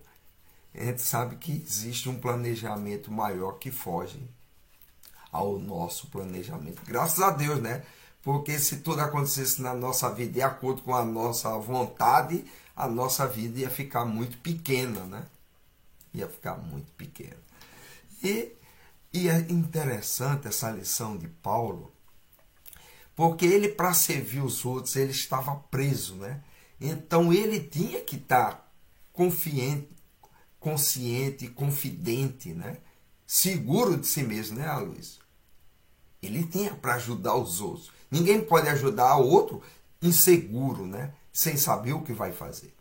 [0.75, 4.23] a gente sabe que existe um planejamento maior que foge
[5.31, 6.83] ao nosso planejamento.
[6.85, 7.85] Graças a Deus, né?
[8.23, 12.45] Porque se tudo acontecesse na nossa vida de acordo com a nossa vontade,
[12.77, 15.25] a nossa vida ia ficar muito pequena, né?
[16.15, 17.37] Ia ficar muito pequena.
[18.23, 18.53] E
[19.15, 21.92] e é interessante essa lição de Paulo,
[23.15, 26.43] porque ele, para servir os outros, ele estava preso, né?
[26.81, 28.73] Então ele tinha que estar
[29.13, 29.89] confiante,
[30.59, 32.79] consciente, confidente, né?
[33.27, 35.21] Seguro de si mesmo, né, Luiz?
[36.23, 37.91] Ele tinha para ajudar os outros.
[38.11, 39.63] Ninguém pode ajudar o outro
[40.01, 41.13] inseguro, né?
[41.33, 42.75] Sem saber o que vai fazer.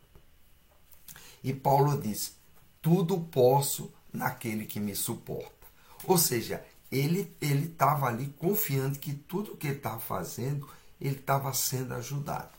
[1.43, 2.35] E Paulo diz:
[2.81, 5.67] Tudo posso naquele que me suporta.
[6.05, 10.67] Ou seja, ele ele estava ali confiando que tudo que ele estava fazendo,
[10.99, 12.51] ele estava sendo ajudado.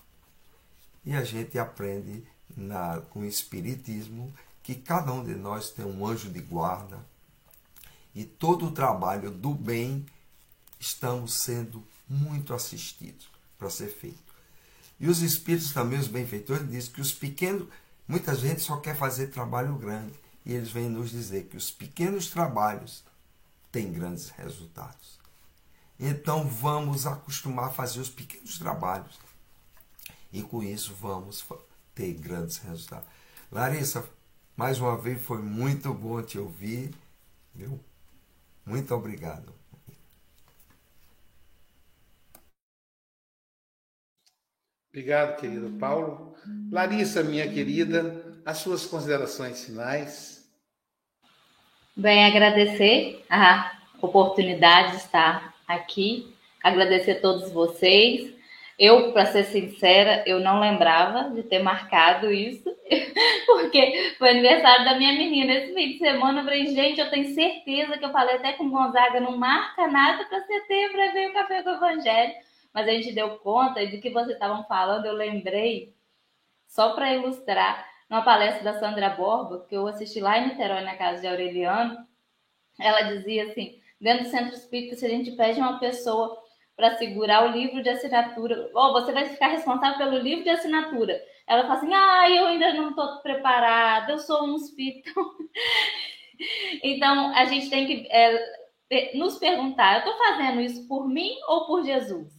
[1.05, 2.25] E a gente aprende
[2.57, 7.05] na, com o Espiritismo que cada um de nós tem um anjo de guarda
[8.15, 10.07] e todo o trabalho do bem
[10.79, 13.29] estamos sendo muito assistidos
[13.59, 14.33] para ser feito.
[15.01, 17.67] E os espíritos também, os benfeitores, dizem que os pequenos,
[18.07, 20.13] muita gente só quer fazer trabalho grande.
[20.45, 23.03] E eles vêm nos dizer que os pequenos trabalhos
[23.73, 25.19] têm grandes resultados.
[25.99, 29.19] Então vamos acostumar a fazer os pequenos trabalhos.
[30.33, 31.45] E com isso vamos
[31.95, 33.09] ter grandes resultados.
[33.51, 34.09] Larissa,
[34.57, 36.95] mais uma vez foi muito bom te ouvir.
[37.55, 37.81] Viu?
[38.65, 39.53] Muito obrigado.
[44.91, 46.35] Obrigado, querido Paulo.
[46.71, 50.32] Larissa, minha querida, as suas considerações finais.
[51.95, 58.33] Bem, agradecer a oportunidade de estar aqui, agradecer a todos vocês.
[58.79, 62.69] Eu, para ser sincera, eu não lembrava de ter marcado isso,
[63.47, 66.41] porque foi aniversário da minha menina esse fim de semana.
[66.41, 69.87] Eu falei, gente, eu tenho certeza que eu falei até com o Gonzaga, não marca
[69.87, 72.33] nada para setembro, aí veio o Café com o Evangelho
[72.73, 75.95] mas a gente deu conta e do que vocês estavam falando, eu lembrei,
[76.67, 80.99] só para ilustrar, numa palestra da Sandra Borba, que eu assisti lá em Niterói, na
[80.99, 82.07] casa de Aureliano,
[82.79, 86.39] ela dizia assim: dentro do centro espírita, se a gente pede uma pessoa
[86.77, 90.51] para segurar o livro de assinatura, ou oh, você vai ficar responsável pelo livro de
[90.51, 91.19] assinatura.
[91.47, 95.11] Ela fala assim: ah, eu ainda não estou preparada, eu sou um espírito.
[96.85, 101.67] então, a gente tem que é, nos perguntar: eu estou fazendo isso por mim ou
[101.67, 102.31] por Jesus?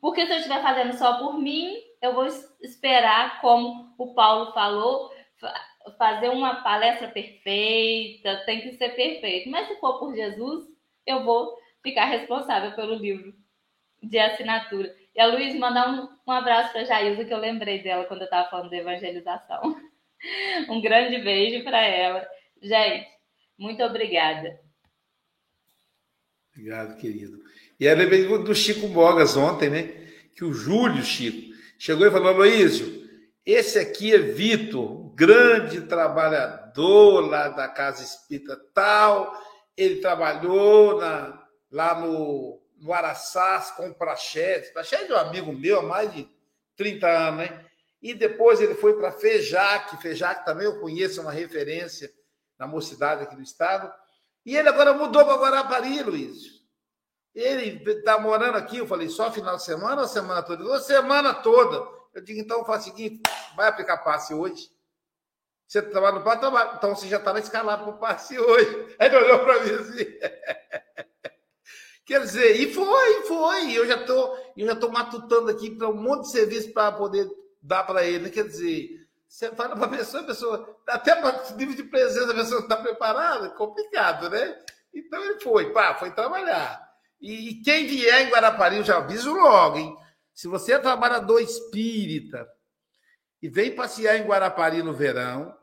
[0.00, 2.26] Porque se eu estiver fazendo só por mim, eu vou
[2.60, 5.12] esperar, como o Paulo falou,
[5.96, 9.48] fazer uma palestra perfeita, tem que ser perfeito.
[9.48, 10.64] Mas se for por Jesus,
[11.06, 13.32] eu vou ficar responsável pelo livro
[14.02, 14.92] de assinatura.
[15.14, 18.24] E a Luiz mandar um, um abraço para a que eu lembrei dela quando eu
[18.24, 19.62] estava falando de evangelização.
[20.68, 22.24] Um grande beijo para ela.
[22.62, 23.08] Gente,
[23.58, 24.56] muito obrigada.
[26.52, 27.42] Obrigado, querido.
[27.80, 29.82] E aí lembrei do Chico Bogas ontem, né?
[30.36, 31.51] Que o Júlio Chico
[31.82, 33.10] chegou e falou: Aloísio,
[33.44, 39.36] esse aqui é Vitor, grande trabalhador lá da Casa Espírita tal.
[39.76, 44.70] Ele trabalhou na, lá no, no Araçás com o Praxedes.
[44.70, 46.28] Praxedes é um amigo meu há mais de
[46.76, 47.66] 30 anos, né?
[48.00, 50.00] E depois ele foi para Fejac.
[50.00, 52.12] Fejac também eu conheço, é uma referência
[52.56, 53.92] na mocidade aqui do estado.
[54.46, 56.51] E ele agora mudou para Guarapari, Luiz.
[57.34, 60.62] Ele está morando aqui, eu falei, só final de semana ou semana toda?
[60.62, 61.88] Ele semana toda.
[62.14, 63.22] Eu digo, então faz o seguinte,
[63.56, 64.70] vai aplicar passe hoje.
[65.66, 66.76] Você trabalha no passe.
[66.76, 68.86] Então você já estava escalado para o passe hoje.
[69.00, 70.04] Aí ele olhou para mim assim.
[72.04, 73.72] Quer dizer, e foi, foi.
[73.72, 77.26] Eu já estou eu já matutando aqui para um monte de serviço para poder
[77.62, 78.28] dar para ele.
[78.28, 82.34] Quer dizer, você fala para a pessoa, a pessoa, até para nível de presença, a
[82.34, 84.58] pessoa está preparada, complicado, né?
[84.92, 86.91] Então ele foi, pá, foi trabalhar.
[87.22, 89.96] E quem vier em Guarapari, eu já aviso logo, hein?
[90.34, 92.48] Se você é trabalhador espírita
[93.40, 95.56] e vem passear em Guarapari no verão,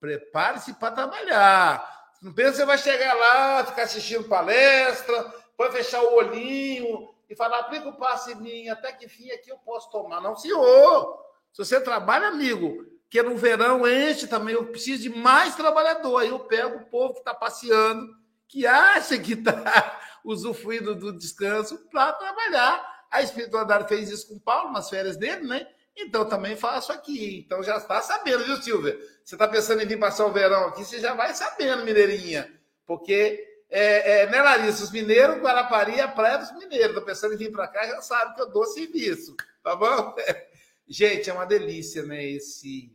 [0.00, 1.96] prepare-se para trabalhar.
[2.20, 7.36] Não pensa que você vai chegar lá, ficar assistindo palestra, vai fechar o olhinho e
[7.36, 10.20] falar, aplica o passe em mim, até que fim aqui eu posso tomar.
[10.20, 11.24] Não, senhor.
[11.52, 16.18] Se você trabalha, amigo, que no verão enche também, eu preciso de mais trabalhador.
[16.18, 18.08] Aí eu pego o povo que está passeando,
[18.48, 23.06] que acha que está usufruindo do descanso para trabalhar.
[23.10, 25.66] A espiritualidade fez isso com o Paulo nas férias dele, né?
[25.96, 27.38] Então também faço aqui.
[27.46, 28.98] Então já está sabendo, viu, Silvia?
[29.24, 32.52] Você está pensando em vir passar o verão aqui, você já vai sabendo, Mineirinha.
[32.84, 34.84] Porque, é, é, né, Larissa?
[34.84, 36.88] Os mineiros, Guarapari é a praia dos mineiros.
[36.88, 40.14] Estou pensando em vir para cá, já sabe que eu dou serviço, tá bom?
[40.88, 42.24] Gente, é uma delícia, né?
[42.24, 42.92] Esse,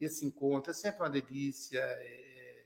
[0.00, 1.80] esse encontro é sempre uma delícia.
[1.80, 2.64] É,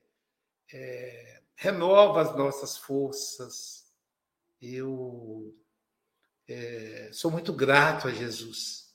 [0.73, 3.86] é, renova as nossas forças
[4.75, 5.55] eu
[6.49, 8.87] é, sou muito grato a Jesus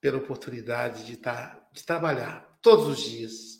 [0.00, 3.58] pela oportunidade de, estar, de trabalhar todos os dias.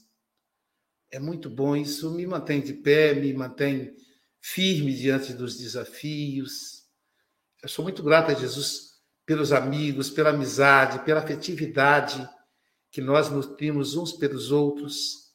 [1.11, 3.97] É muito bom, isso me mantém de pé, me mantém
[4.41, 6.85] firme diante dos desafios.
[7.63, 12.29] Eu sou muito grato a Jesus pelos amigos, pela amizade, pela afetividade
[12.91, 15.35] que nós nutrimos uns pelos outros.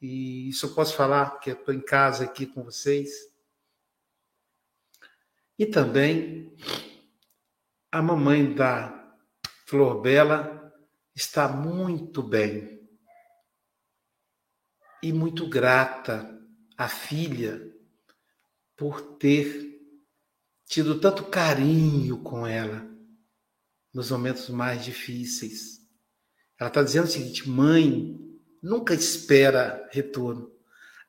[0.00, 3.10] E isso eu posso falar, que estou em casa aqui com vocês.
[5.58, 6.52] E também
[7.90, 9.16] a mamãe da
[9.66, 10.72] Flor Bela
[11.14, 12.80] está muito bem
[15.02, 16.28] e muito grata
[16.76, 17.72] à filha
[18.76, 19.80] por ter
[20.66, 22.84] tido tanto carinho com ela
[23.92, 25.80] nos momentos mais difíceis.
[26.58, 28.18] Ela está dizendo o seguinte: mãe
[28.60, 30.50] nunca espera retorno.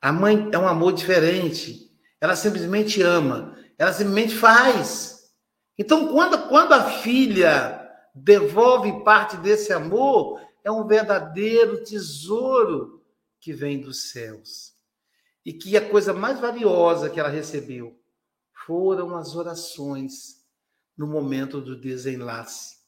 [0.00, 1.90] A mãe é um amor diferente.
[2.20, 3.58] Ela simplesmente ama.
[3.78, 5.30] Ela simplesmente faz.
[5.78, 7.82] Então, quando, quando a filha
[8.14, 13.04] devolve parte desse amor, é um verdadeiro tesouro
[13.40, 14.74] que vem dos céus.
[15.44, 18.00] E que a coisa mais valiosa que ela recebeu
[18.66, 20.44] foram as orações
[20.96, 22.78] no momento do desenlace,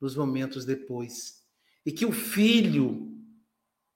[0.00, 1.42] nos momentos depois.
[1.86, 3.10] E que o filho,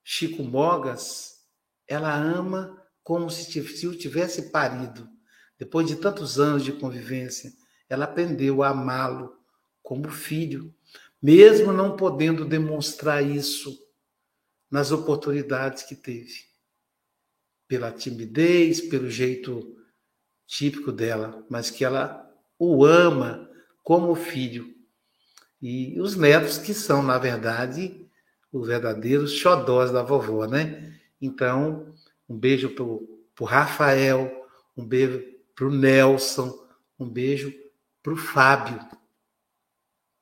[0.03, 1.45] Chico Mogas,
[1.87, 5.07] ela ama como se o tivesse parido.
[5.57, 7.51] Depois de tantos anos de convivência,
[7.89, 9.35] ela aprendeu a amá-lo
[9.81, 10.73] como filho
[11.21, 13.77] mesmo não podendo demonstrar isso
[14.69, 16.45] nas oportunidades que teve.
[17.67, 19.75] Pela timidez, pelo jeito
[20.45, 22.25] típico dela, mas que ela
[22.57, 23.49] o ama
[23.83, 24.73] como filho.
[25.61, 28.07] E os netos que são, na verdade,
[28.51, 30.97] os verdadeiros xodós da vovó, né?
[31.19, 31.93] Então,
[32.29, 34.47] um beijo para o Rafael,
[34.77, 35.25] um beijo
[35.57, 36.55] para o Nelson,
[36.99, 37.51] um beijo
[38.03, 38.79] para o Fábio.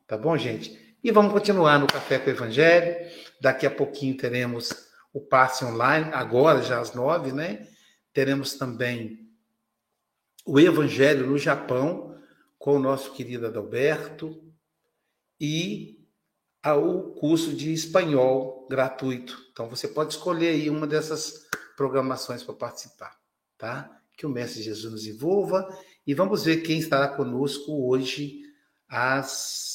[0.08, 0.98] Tá bom, gente?
[1.04, 2.96] E vamos continuar no Café com o Evangelho.
[3.42, 4.72] Daqui a pouquinho teremos
[5.14, 7.68] o passe online, agora já às nove, né?
[8.14, 9.30] Teremos também
[10.46, 12.18] o Evangelho no Japão,
[12.58, 14.42] com o nosso querido Adalberto,
[15.40, 16.08] e
[16.66, 19.38] o curso de espanhol gratuito.
[19.52, 23.20] Então você pode escolher aí uma dessas programações para participar,
[23.58, 23.95] tá?
[24.16, 25.68] Que o Mestre Jesus nos envolva
[26.05, 28.41] e vamos ver quem estará conosco hoje
[28.88, 29.66] às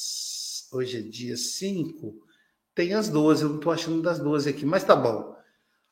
[0.71, 2.15] Hoje é dia 5.
[2.73, 5.35] Tem as 12, eu não estou achando das 12 aqui, mas tá bom.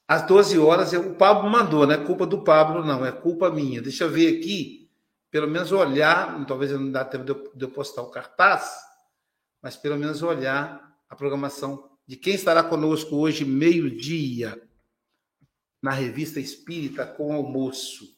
[0.08, 3.82] Às 12 horas, o Pablo mandou, não é culpa do Pablo, não, é culpa minha.
[3.82, 4.89] Deixa eu ver aqui,
[5.30, 8.74] pelo menos olhar, talvez não dá tempo de eu postar o cartaz,
[9.62, 14.60] mas pelo menos olhar a programação de quem estará conosco hoje, meio-dia,
[15.82, 18.18] na revista Espírita com almoço.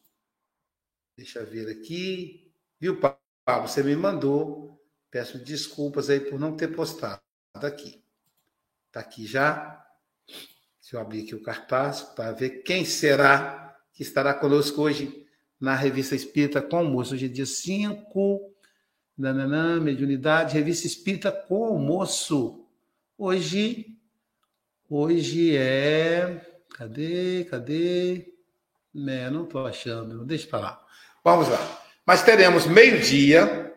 [1.21, 2.51] Deixa eu ver aqui.
[2.79, 3.67] Viu, Pablo?
[3.67, 4.81] Você me mandou.
[5.11, 7.21] Peço desculpas aí por não ter postado
[7.53, 8.03] aqui.
[8.87, 9.85] Está aqui já.
[10.79, 15.27] Se eu abrir aqui o cartaz para ver quem será que estará conosco hoje
[15.59, 17.13] na Revista Espírita com almoço.
[17.13, 18.55] Hoje é dia 5,
[19.15, 22.65] nananã, mediunidade, Revista Espírita com almoço.
[23.15, 23.95] Hoje,
[24.89, 26.63] hoje é...
[26.71, 28.33] Cadê, cadê?
[29.07, 30.80] É, não estou achando, deixa para lá.
[31.23, 31.81] Vamos lá.
[32.05, 33.73] Mas teremos meio-dia,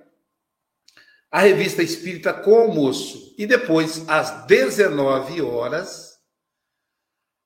[1.31, 3.35] a revista Espírita com almoço.
[3.37, 6.15] E depois, às 19 horas,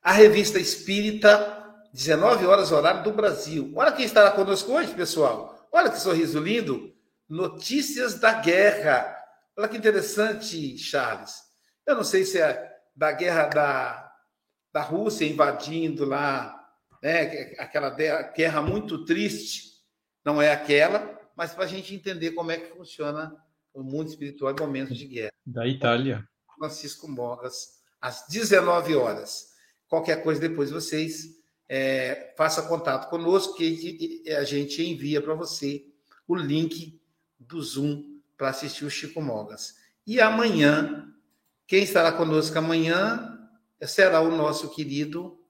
[0.02, 3.72] a revista Espírita, 19 horas, horário do Brasil.
[3.74, 5.68] Olha quem estará conosco hoje, pessoal.
[5.72, 6.94] Olha que sorriso lindo.
[7.28, 9.16] Notícias da guerra.
[9.56, 11.34] Olha que interessante, Charles.
[11.86, 14.12] Eu não sei se é da guerra da,
[14.72, 16.54] da Rússia invadindo lá,
[17.02, 19.77] né, aquela guerra muito triste.
[20.28, 23.34] Não é aquela, mas para a gente entender como é que funciona
[23.72, 25.32] o mundo espiritual em momentos de guerra.
[25.46, 26.22] Da Itália.
[26.58, 29.54] Francisco Mogas, às 19 horas.
[29.88, 35.86] Qualquer coisa depois vocês é, faça contato conosco que a gente envia para você
[36.26, 37.00] o link
[37.38, 39.76] do Zoom para assistir o Chico Mogas.
[40.06, 41.10] E amanhã,
[41.66, 43.48] quem estará conosco amanhã
[43.86, 45.42] será o nosso querido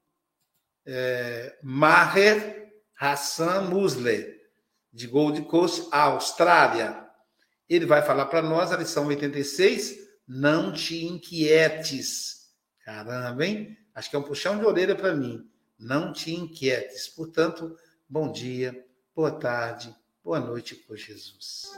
[0.85, 4.38] é, Maher Hassan Musler,
[4.91, 7.07] de Gold Coast, Austrália.
[7.67, 12.49] Ele vai falar para nós a lição 86, não te inquietes.
[12.83, 13.77] Caramba, hein?
[13.93, 15.47] Acho que é um puxão de orelha para mim.
[15.77, 17.07] Não te inquietes.
[17.07, 17.75] Portanto,
[18.07, 18.85] bom dia,
[19.15, 21.69] boa tarde, boa noite com Jesus.